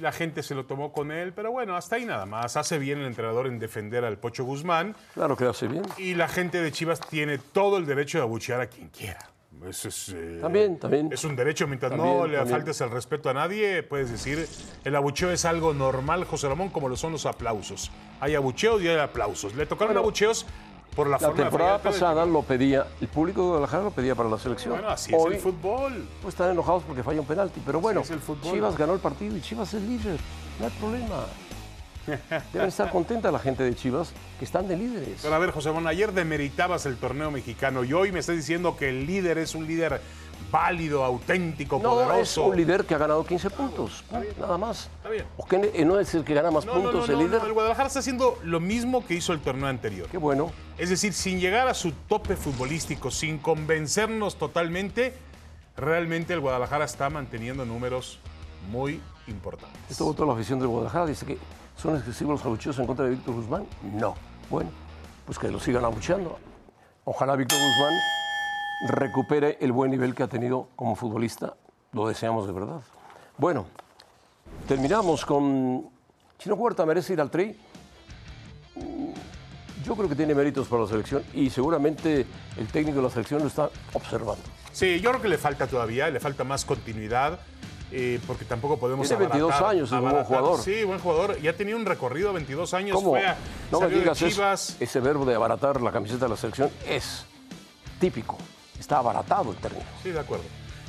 La 0.00 0.12
gente 0.12 0.42
se 0.42 0.54
lo 0.54 0.64
tomó 0.64 0.92
con 0.92 1.12
él, 1.12 1.32
pero 1.32 1.50
bueno, 1.50 1.76
hasta 1.76 1.96
ahí 1.96 2.04
nada 2.04 2.24
más. 2.26 2.56
Hace 2.56 2.78
bien 2.78 3.00
el 3.00 3.06
entrenador 3.06 3.46
en 3.46 3.58
defender 3.58 4.04
al 4.04 4.18
Pocho 4.18 4.44
Guzmán. 4.44 4.96
Claro 5.14 5.36
que 5.36 5.44
hace 5.44 5.68
bien. 5.68 5.82
Y 5.98 6.14
la 6.14 6.28
gente 6.28 6.62
de 6.62 6.72
Chivas 6.72 7.00
tiene 7.00 7.38
todo 7.38 7.76
el 7.76 7.86
derecho 7.86 8.18
de 8.18 8.24
abuchear 8.24 8.60
a 8.60 8.66
quien 8.66 8.88
quiera. 8.88 9.30
Eso 9.68 9.88
es, 9.88 10.08
eh, 10.08 10.38
también, 10.40 10.78
también. 10.78 11.12
Es 11.12 11.22
un 11.24 11.36
derecho. 11.36 11.66
Mientras 11.66 11.92
no 11.92 12.26
le 12.26 12.44
faltes 12.46 12.80
el 12.80 12.90
respeto 12.90 13.28
a 13.28 13.34
nadie, 13.34 13.82
puedes 13.82 14.10
decir, 14.10 14.48
el 14.84 14.96
abucheo 14.96 15.30
es 15.30 15.44
algo 15.44 15.74
normal, 15.74 16.24
José 16.24 16.48
Ramón, 16.48 16.70
como 16.70 16.88
lo 16.88 16.96
son 16.96 17.12
los 17.12 17.26
aplausos. 17.26 17.90
Hay 18.20 18.34
abucheos 18.34 18.80
y 18.82 18.88
hay 18.88 18.98
aplausos. 18.98 19.54
Le 19.54 19.66
tocaron 19.66 19.96
abucheos 19.98 20.46
por 20.94 21.08
la, 21.08 21.18
la 21.18 21.32
temporada 21.32 21.78
pasada 21.78 22.26
lo 22.26 22.42
pedía, 22.42 22.86
el 23.00 23.08
público 23.08 23.42
de 23.42 23.46
Guadalajara 23.48 23.84
lo 23.84 23.90
pedía 23.90 24.14
para 24.14 24.28
la 24.28 24.38
selección. 24.38 24.74
Bueno, 24.74 24.88
así 24.88 25.14
es 25.14 25.24
el 25.24 25.36
fútbol. 25.36 26.06
Pues 26.22 26.34
están 26.34 26.50
enojados 26.50 26.82
porque 26.84 27.02
falla 27.02 27.20
un 27.20 27.26
penalti, 27.26 27.60
pero 27.64 27.80
bueno, 27.80 28.02
Chivas 28.42 28.76
ganó 28.76 28.94
el 28.94 29.00
partido 29.00 29.36
y 29.36 29.40
Chivas 29.40 29.72
es 29.74 29.82
líder, 29.82 30.18
no 30.58 30.66
hay 30.66 30.72
problema. 30.72 31.24
Deben 32.52 32.68
estar 32.68 32.90
contenta 32.90 33.30
la 33.30 33.38
gente 33.38 33.62
de 33.62 33.74
Chivas 33.74 34.12
que 34.38 34.44
están 34.44 34.66
de 34.66 34.76
líderes. 34.76 35.20
Pero 35.22 35.34
a 35.34 35.38
ver, 35.38 35.50
José 35.50 35.70
Bon, 35.70 35.86
ayer 35.86 36.12
demeritabas 36.12 36.86
el 36.86 36.96
torneo 36.96 37.30
mexicano 37.30 37.84
y 37.84 37.92
hoy 37.92 38.10
me 38.10 38.18
estás 38.20 38.36
diciendo 38.36 38.76
que 38.76 38.88
el 38.88 39.06
líder 39.06 39.38
es 39.38 39.54
un 39.54 39.66
líder 39.66 40.00
válido, 40.50 41.04
auténtico, 41.04 41.78
no, 41.82 41.90
poderoso. 41.90 42.20
es 42.20 42.36
un 42.48 42.56
líder 42.56 42.84
que 42.84 42.94
ha 42.94 42.98
ganado 42.98 43.24
15 43.24 43.50
puntos, 43.50 44.04
nada 44.38 44.58
más. 44.58 44.90
Está 44.96 45.10
bien. 45.10 45.24
¿O 45.36 45.46
que 45.46 45.70
eh, 45.74 45.84
no 45.84 45.98
es 45.98 46.14
el 46.14 46.24
que 46.24 46.34
gana 46.34 46.50
más 46.50 46.66
puntos 46.66 47.08
el 47.08 47.18
líder? 47.18 47.42
el 47.44 47.52
Guadalajara 47.52 47.86
está 47.86 48.00
haciendo 48.00 48.38
lo 48.42 48.60
mismo 48.60 49.06
que 49.06 49.14
hizo 49.14 49.32
el 49.32 49.40
torneo 49.40 49.68
anterior. 49.68 50.08
Qué 50.08 50.18
bueno. 50.18 50.52
Es 50.78 50.90
decir, 50.90 51.12
sin 51.12 51.40
llegar 51.40 51.68
a 51.68 51.74
su 51.74 51.92
tope 51.92 52.36
futbolístico, 52.36 53.10
sin 53.10 53.38
convencernos 53.38 54.36
totalmente, 54.36 55.14
realmente 55.76 56.32
el 56.32 56.40
Guadalajara 56.40 56.84
está 56.84 57.10
manteniendo 57.10 57.64
números 57.64 58.18
muy 58.70 59.00
importantes. 59.26 59.78
Esto 59.90 60.04
votó 60.04 60.26
la 60.26 60.32
afición 60.32 60.58
del 60.58 60.68
Guadalajara, 60.68 61.06
dice 61.06 61.26
que 61.26 61.38
¿Son 61.80 61.96
excesivos 61.96 62.34
los 62.34 62.44
abucheos 62.44 62.78
en 62.78 62.86
contra 62.86 63.06
de 63.06 63.12
Víctor 63.12 63.36
Guzmán? 63.36 63.66
No. 63.94 64.14
Bueno, 64.50 64.68
pues 65.24 65.38
que 65.38 65.50
lo 65.50 65.58
sigan 65.58 65.82
abucheando. 65.82 66.38
Ojalá 67.04 67.36
Víctor 67.36 67.58
Guzmán 67.58 67.94
recupere 68.88 69.58
el 69.60 69.72
buen 69.72 69.90
nivel 69.90 70.14
que 70.14 70.22
ha 70.22 70.28
tenido 70.28 70.68
como 70.76 70.96
futbolista. 70.96 71.54
Lo 71.92 72.08
deseamos 72.08 72.46
de 72.46 72.52
verdad. 72.52 72.80
Bueno, 73.36 73.66
terminamos 74.66 75.24
con. 75.24 75.88
Chino 76.38 76.54
Huerta 76.54 76.86
merece 76.86 77.12
ir 77.12 77.20
al 77.20 77.30
Tri. 77.30 77.56
Mm, 78.76 79.12
yo 79.84 79.96
creo 79.96 80.08
que 80.08 80.14
tiene 80.14 80.34
méritos 80.34 80.68
para 80.68 80.82
la 80.82 80.88
selección 80.88 81.22
y 81.34 81.50
seguramente 81.50 82.26
el 82.56 82.66
técnico 82.68 82.98
de 82.98 83.04
la 83.04 83.10
selección 83.10 83.40
lo 83.40 83.48
está 83.48 83.70
observando. 83.92 84.42
Sí, 84.72 85.00
yo 85.00 85.10
creo 85.10 85.22
que 85.22 85.28
le 85.28 85.38
falta 85.38 85.66
todavía, 85.66 86.08
le 86.10 86.20
falta 86.20 86.44
más 86.44 86.64
continuidad. 86.64 87.40
Eh, 87.92 88.20
porque 88.24 88.44
tampoco 88.44 88.78
podemos 88.78 89.08
Tiene 89.08 89.24
22 89.24 89.60
años, 89.62 89.88
es 89.88 89.92
un 89.92 90.08
buen 90.08 90.22
jugador. 90.22 90.60
Sí, 90.60 90.84
buen 90.84 91.00
jugador. 91.00 91.36
Y 91.42 91.48
ha 91.48 91.56
tenido 91.56 91.76
un 91.76 91.84
recorrido 91.84 92.32
22 92.32 92.72
años. 92.74 92.94
¿Cómo? 92.94 93.16
no 93.72 93.80
me 93.80 93.88
digas 93.88 94.22
Eso, 94.22 94.44
ese 94.78 95.00
verbo 95.00 95.24
de 95.24 95.34
abaratar 95.34 95.80
la 95.82 95.90
camiseta 95.90 96.26
de 96.26 96.28
la 96.28 96.36
selección 96.36 96.70
es 96.86 97.26
típico. 97.98 98.38
Está 98.80 98.98
abaratado 98.98 99.52
el 99.52 99.58
término. 99.58 99.84
Sí, 100.02 100.10
de 100.10 100.18
acuerdo. 100.18 100.44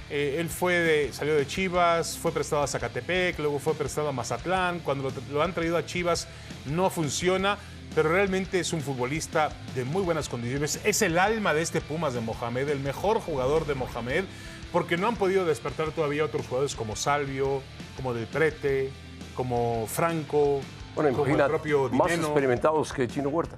Eh, 0.10 0.38
él 0.40 0.50
fue 0.50 0.74
de, 0.74 1.14
salió 1.14 1.36
de 1.36 1.46
Chivas, 1.46 2.18
fue 2.18 2.32
prestado 2.32 2.64
a 2.64 2.68
Zacatepec, 2.68 3.38
luego 3.38 3.60
fue 3.60 3.76
prestado 3.76 4.08
a 4.08 4.12
Mazatlán. 4.12 4.80
Cuando 4.80 5.10
lo, 5.10 5.14
lo 5.32 5.44
han 5.44 5.54
traído 5.54 5.78
a 5.78 5.86
Chivas 5.86 6.28
no 6.66 6.90
funciona 6.90 7.58
pero 7.94 8.08
realmente 8.08 8.58
es 8.58 8.72
un 8.72 8.80
futbolista 8.80 9.50
de 9.76 9.84
muy 9.84 10.02
buenas 10.02 10.30
condiciones. 10.30 10.80
Es 10.86 11.02
el 11.02 11.20
alma 11.20 11.54
de 11.54 11.62
este 11.62 11.82
Pumas 11.82 12.14
de 12.14 12.22
Mohamed, 12.22 12.70
el 12.70 12.80
mejor 12.80 13.20
jugador 13.20 13.66
de 13.66 13.76
Mohamed 13.76 14.24
porque 14.72 14.98
no 14.98 15.08
han 15.08 15.16
podido 15.16 15.46
despertar 15.46 15.92
todavía 15.92 16.24
otros 16.24 16.48
jugadores 16.48 16.76
como 16.76 16.96
Salvio, 16.96 17.62
como 17.96 18.14
Del 18.14 18.26
Prete, 18.28 18.90
como 19.36 19.86
Franco, 19.88 20.62
como 20.96 21.08
el 21.08 21.14
propio 21.14 21.90
Dineno. 21.90 22.04
Más 22.04 22.14
experimentados 22.14 22.94
que 22.94 23.08
Chino 23.08 23.30
Huerta. 23.30 23.58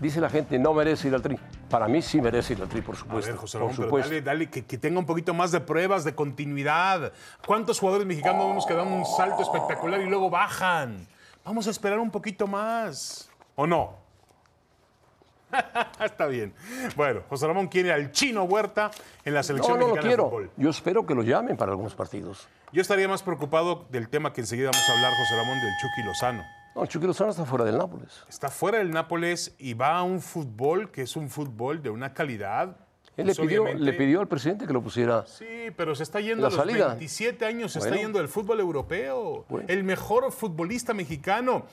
Dice 0.00 0.20
la 0.20 0.30
gente, 0.30 0.58
no 0.58 0.72
merece 0.74 1.08
ir 1.08 1.14
al 1.14 1.22
tri. 1.22 1.38
Para 1.70 1.86
mí 1.86 2.02
sí 2.02 2.20
merece 2.20 2.54
ir 2.54 2.62
al 2.62 2.68
tri, 2.68 2.82
por 2.82 2.96
supuesto. 2.96 3.30
A 3.30 3.32
ver, 3.32 3.40
José 3.40 3.58
Ramón, 3.58 3.76
por 3.76 3.84
supuesto. 3.84 4.08
dale, 4.10 4.22
dale 4.22 4.50
que, 4.50 4.62
tenga 4.62 4.98
un 4.98 5.06
poquito 5.06 5.32
más 5.32 5.52
de 5.52 5.60
pruebas, 5.60 6.02
de 6.02 6.14
continuidad. 6.14 7.12
¿Cuántos 7.46 7.78
jugadores 7.78 8.06
mexicanos 8.06 8.44
vemos 8.44 8.66
que 8.66 8.74
dan 8.74 8.88
un 8.88 9.06
salto 9.06 9.42
espectacular 9.42 10.00
y 10.00 10.06
luego 10.06 10.28
bajan? 10.28 11.06
Vamos 11.44 11.68
a 11.68 11.70
esperar 11.70 12.00
un 12.00 12.10
poquito 12.10 12.48
más. 12.48 13.30
¿O 13.54 13.66
no? 13.68 13.94
Está 16.04 16.26
bien. 16.26 16.52
Bueno, 16.96 17.22
José 17.28 17.46
Ramón 17.46 17.68
quiere 17.68 17.92
al 17.92 18.10
chino 18.10 18.44
Huerta 18.44 18.90
en 19.24 19.34
la 19.34 19.42
selección 19.42 19.78
no, 19.78 19.86
no 19.86 19.94
mexicana 19.94 20.16
lo 20.16 20.30
quiero. 20.30 20.52
Yo 20.56 20.70
espero 20.70 21.06
que 21.06 21.14
lo 21.14 21.22
llamen 21.22 21.56
para 21.56 21.70
algunos 21.70 21.94
partidos. 21.94 22.48
Yo 22.72 22.82
estaría 22.82 23.06
más 23.06 23.22
preocupado 23.22 23.86
del 23.90 24.08
tema 24.08 24.32
que 24.32 24.40
enseguida 24.40 24.70
vamos 24.72 24.88
a 24.88 24.92
hablar, 24.92 25.12
José 25.12 25.36
Ramón, 25.36 25.60
del 25.60 25.70
Chucky 25.80 26.06
Lozano. 26.06 26.59
No, 26.80 26.84
el 26.84 26.88
Chucky 26.88 27.06
Lozano 27.06 27.30
está 27.30 27.44
fuera 27.44 27.66
del 27.66 27.76
Nápoles. 27.76 28.24
Está 28.26 28.48
fuera 28.48 28.78
del 28.78 28.90
Nápoles 28.90 29.54
y 29.58 29.74
va 29.74 29.98
a 29.98 30.02
un 30.02 30.22
fútbol 30.22 30.90
que 30.90 31.02
es 31.02 31.14
un 31.14 31.28
fútbol 31.28 31.82
de 31.82 31.90
una 31.90 32.14
calidad. 32.14 32.74
Él 33.18 33.26
le, 33.26 33.34
pues, 33.34 33.46
pidió, 33.46 33.74
le 33.74 33.92
pidió 33.92 34.20
al 34.20 34.28
presidente 34.28 34.66
que 34.66 34.72
lo 34.72 34.80
pusiera. 34.80 35.26
Sí, 35.26 35.70
pero 35.76 35.94
se 35.94 36.04
está 36.04 36.20
yendo 36.20 36.46
a 36.46 36.48
los 36.48 36.58
salida. 36.58 36.88
27 36.88 37.44
años, 37.44 37.72
se 37.72 37.80
está 37.80 37.96
yendo 37.96 38.18
del 38.18 38.28
fútbol 38.28 38.60
europeo. 38.60 39.44
El 39.68 39.84
mejor 39.84 40.32
futbolista 40.32 40.94
mexicano. 40.94 41.66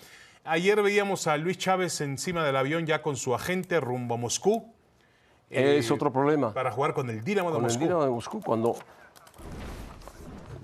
Ayer 0.44 0.82
veíamos 0.82 1.28
a 1.28 1.38
Luis 1.38 1.58
Chávez 1.58 2.02
encima 2.02 2.44
del 2.44 2.58
avión 2.58 2.86
ya 2.86 3.02
con 3.02 3.16
su 3.16 3.34
agente 3.34 3.80
rumbo 3.80 4.16
a 4.16 4.18
Moscú. 4.18 4.74
Es 5.50 5.90
eh, 5.90 5.94
otro 5.94 6.12
problema. 6.12 6.54
Para 6.54 6.72
jugar 6.72 6.94
con 6.94 7.10
el 7.10 7.24
Dinamo 7.24 7.54
de 7.54 7.60
Moscú. 7.60 7.76
Con 7.76 7.82
el 7.82 7.88
Dinamo 7.88 8.04
de 8.04 8.12
Moscú, 8.12 8.42
cuando. 8.42 8.76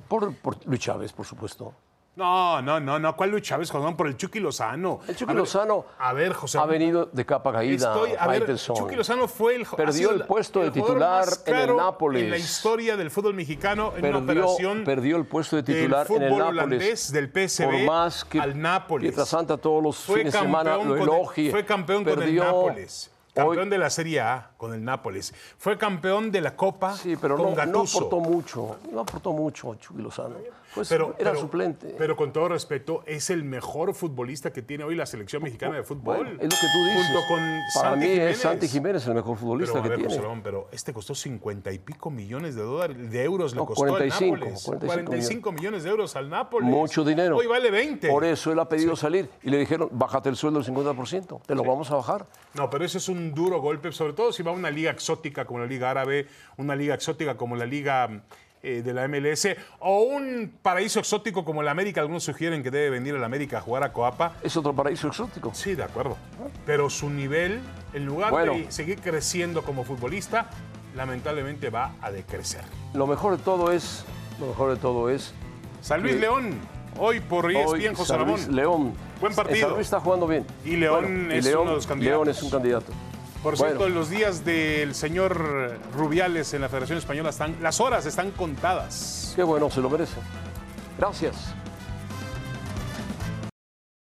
Por, 0.09 0.35
por 0.35 0.57
Luis 0.67 0.81
Chávez, 0.81 1.13
por 1.13 1.25
supuesto. 1.25 1.73
No, 2.15 2.61
no, 2.61 2.79
no, 2.79 2.99
no. 2.99 3.15
¿Cuál 3.15 3.31
Luis 3.31 3.41
Chávez? 3.41 3.71
Jodón 3.71 3.97
por 3.97 4.05
el 4.05 4.15
Chucky 4.15 4.39
Lozano. 4.39 4.99
El 5.07 5.15
Chucky 5.15 5.33
Lozano 5.33 5.85
a 5.97 6.13
ver, 6.13 6.33
José, 6.33 6.59
ha 6.59 6.65
venido 6.65 7.09
de 7.11 7.25
capa 7.25 7.51
caída. 7.51 7.91
Estoy, 7.91 8.11
a 8.17 8.27
ver, 8.27 8.55
Chucky 8.55 8.95
Lozano 8.95 9.27
fue 9.27 9.55
el 9.55 9.65
Perdió 9.65 10.11
el 10.11 10.25
puesto 10.25 10.59
de 10.59 10.69
titular 10.69 11.27
en 11.45 11.55
el 11.55 11.75
Nápoles. 11.75 12.23
En 12.23 12.29
la 12.29 12.37
historia 12.37 12.95
del 12.97 13.09
fútbol 13.09 13.33
mexicano, 13.33 13.93
en 13.95 14.01
perdió, 14.01 14.17
una 14.19 14.31
operación. 14.31 14.83
Perdió 14.83 15.17
el 15.17 15.25
puesto 15.25 15.55
de 15.55 15.63
titular 15.63 16.05
en 16.11 16.21
el 16.21 16.37
Nápoles. 16.37 17.11
del 17.11 17.29
PSV 17.29 17.63
por 17.63 17.83
más 17.83 18.25
que 18.25 18.39
al 18.39 18.61
Nápoles. 18.61 19.09
Pietra 19.09 19.25
Santa 19.25 19.57
todos 19.57 19.81
los 19.81 19.97
fines 19.97 20.33
de 20.33 20.39
semana 20.39 20.77
lo 20.77 20.95
elogie. 20.95 21.49
fue 21.49 21.65
campeón 21.65 22.03
perdió, 22.03 22.21
con 22.21 22.27
el 22.27 22.35
Nápoles. 22.35 23.11
Campeón 23.33 23.69
de 23.71 23.77
la 23.79 23.89
Serie 23.89 24.21
A 24.21 24.51
con 24.57 24.73
el 24.73 24.83
Nápoles. 24.83 25.33
Fue 25.57 25.79
campeón 25.79 26.31
de 26.31 26.41
la 26.41 26.55
Copa 26.55 26.95
sí, 26.95 27.15
pero 27.19 27.35
con 27.35 27.55
no, 27.55 27.65
no 27.65 27.81
aportó 27.81 28.19
mucho. 28.19 28.77
No 28.91 28.99
aportó 28.99 29.33
mucho 29.33 29.73
Chucky 29.75 30.03
Lozano. 30.03 30.35
Pues 30.73 30.89
pero, 30.89 31.15
era 31.19 31.35
suplente. 31.35 31.95
Pero 31.97 32.15
con 32.15 32.33
todo 32.33 32.49
respeto, 32.49 33.03
es 33.05 33.29
el 33.29 33.43
mejor 33.43 33.93
futbolista 33.93 34.51
que 34.51 34.61
tiene 34.61 34.83
hoy 34.83 34.95
la 34.95 35.05
selección 35.05 35.43
mexicana 35.43 35.75
de 35.75 35.83
fútbol. 35.83 36.27
es 36.27 36.33
lo 36.33 36.39
que 36.39 36.45
tú 36.47 36.85
dices. 36.85 37.07
Junto 37.07 37.27
con 37.27 37.59
Para 37.75 37.89
Santi 37.89 38.05
mí 38.05 38.11
Jiménez. 38.13 38.31
es 38.31 38.41
Santi 38.41 38.67
Jiménez 38.67 39.07
el 39.07 39.13
mejor 39.13 39.37
futbolista 39.37 39.73
pero, 39.73 39.83
que 39.83 39.89
ver, 40.03 40.07
tiene. 40.07 40.41
Pero 40.43 40.69
este 40.71 40.93
costó 40.93 41.13
50 41.15 41.71
y 41.71 41.79
pico 41.79 42.09
millones 42.09 42.55
de 42.55 42.61
dólares, 42.61 43.11
de 43.11 43.23
euros 43.23 43.53
No, 43.53 43.61
le 43.61 43.67
costó 43.67 43.85
45, 43.85 44.23
al 44.23 44.39
Nápoles. 44.39 44.63
45 44.63 44.93
45 44.93 45.51
millones 45.51 45.83
de 45.83 45.89
euros 45.89 46.15
al 46.15 46.29
Nápoles. 46.29 46.69
Mucho 46.69 47.03
dinero. 47.03 47.37
Hoy 47.37 47.47
vale 47.47 47.69
20. 47.69 48.09
Por 48.09 48.25
eso 48.25 48.51
él 48.51 48.59
ha 48.59 48.67
pedido 48.67 48.95
salir 48.95 49.29
y 49.41 49.49
le 49.49 49.57
dijeron, 49.57 49.89
bájate 49.91 50.29
el 50.29 50.35
sueldo 50.35 50.61
del 50.61 50.73
50%, 50.73 51.41
te 51.45 51.55
lo 51.55 51.63
vamos 51.63 51.91
a 51.91 51.95
bajar. 51.95 52.27
No, 52.53 52.69
pero 52.69 52.85
eso 52.85 52.97
es 52.97 53.09
un 53.09 53.33
duro 53.33 53.61
golpe, 53.61 53.91
sobre 53.91 54.13
todo 54.13 54.31
si 54.31 54.43
va 54.43 54.51
a 54.51 54.53
una 54.53 54.71
liga 54.71 54.91
exótica 54.91 55.45
como 55.45 55.59
la 55.59 55.65
Liga 55.65 55.89
Árabe, 55.91 56.27
una 56.57 56.75
liga 56.75 56.95
exótica 56.95 57.35
como 57.37 57.55
la 57.55 57.65
Liga 57.65 58.23
eh, 58.65 58.81
de 58.81 58.93
la 58.93 59.05
MLS, 59.09 59.49
o 59.79 60.03
un 60.03 60.53
paraíso 60.61 60.99
exótico 60.99 61.43
como 61.43 61.61
la 61.61 61.71
América. 61.71 61.99
Algunos 61.99 62.23
sugieren 62.23 62.63
que 62.63 62.71
debe 62.71 62.91
venir 62.91 63.13
a 63.13 63.19
la 63.19 63.25
América 63.25 63.57
a 63.57 63.61
jugar 63.61 63.83
a 63.83 63.91
Coapa. 63.91 64.37
Es 64.41 64.55
otro 64.55 64.73
paraíso 64.73 65.09
exótico. 65.09 65.51
Sí, 65.53 65.75
de 65.75 65.83
acuerdo. 65.83 66.15
Pero 66.65 66.89
su 66.89 67.09
nivel, 67.09 67.59
en 67.93 68.05
lugar 68.05 68.31
Bueno. 68.31 68.53
de 68.53 68.71
seguir 68.71 69.01
creciendo 69.01 69.63
como 69.63 69.83
futbolista, 69.83 70.49
lamentablemente 70.95 71.69
va 71.69 71.91
a 72.01 72.09
decrecer. 72.09 72.61
Lo 72.93 73.05
mejor 73.05 73.35
de 73.37 73.43
todo 73.43 73.71
es, 73.73 74.05
lo 74.39 74.47
mejor 74.47 74.71
de 74.71 74.77
todo 74.77 75.09
es 75.09 75.33
San 75.81 76.01
Luis. 76.01 76.15
León, 76.15 76.57
hoy 76.97 77.19
por 77.19 77.45
hoy 77.47 77.57
ESPN, 77.57 77.95
José 77.95 78.13
San 78.13 78.25
Luis 78.25 78.41
Ramón. 78.43 78.55
León. 78.55 78.93
Buen 79.19 79.35
partido. 79.35 79.67
San 79.67 79.75
Luis 79.75 79.87
está 79.87 79.99
jugando 79.99 80.25
bien. 80.25 80.45
Y 80.63 80.77
León 80.77 81.31
es 81.33 81.45
uno 81.47 81.71
de 81.71 81.75
los 81.75 81.85
candidatos. 81.87 82.25
León 82.25 82.29
es 82.29 82.41
un 82.41 82.49
candidato. 82.49 82.93
Por 83.43 83.57
Bueno. 83.57 83.75
cierto, 83.77 83.89
los 83.89 84.09
días 84.09 84.45
del 84.45 84.95
señor 84.95 85.77
Rubiales 85.93 86.53
en 86.53 86.61
la 86.61 86.69
Federación 86.69 86.97
Española 86.97 87.29
están, 87.29 87.57
las 87.61 87.81
horas 87.81 88.05
están 88.05 88.31
contadas. 88.31 89.33
Qué 89.35 89.43
bueno, 89.43 89.69
se 89.69 89.81
lo 89.81 89.89
merece. 89.89 90.15
Gracias. 90.97 91.53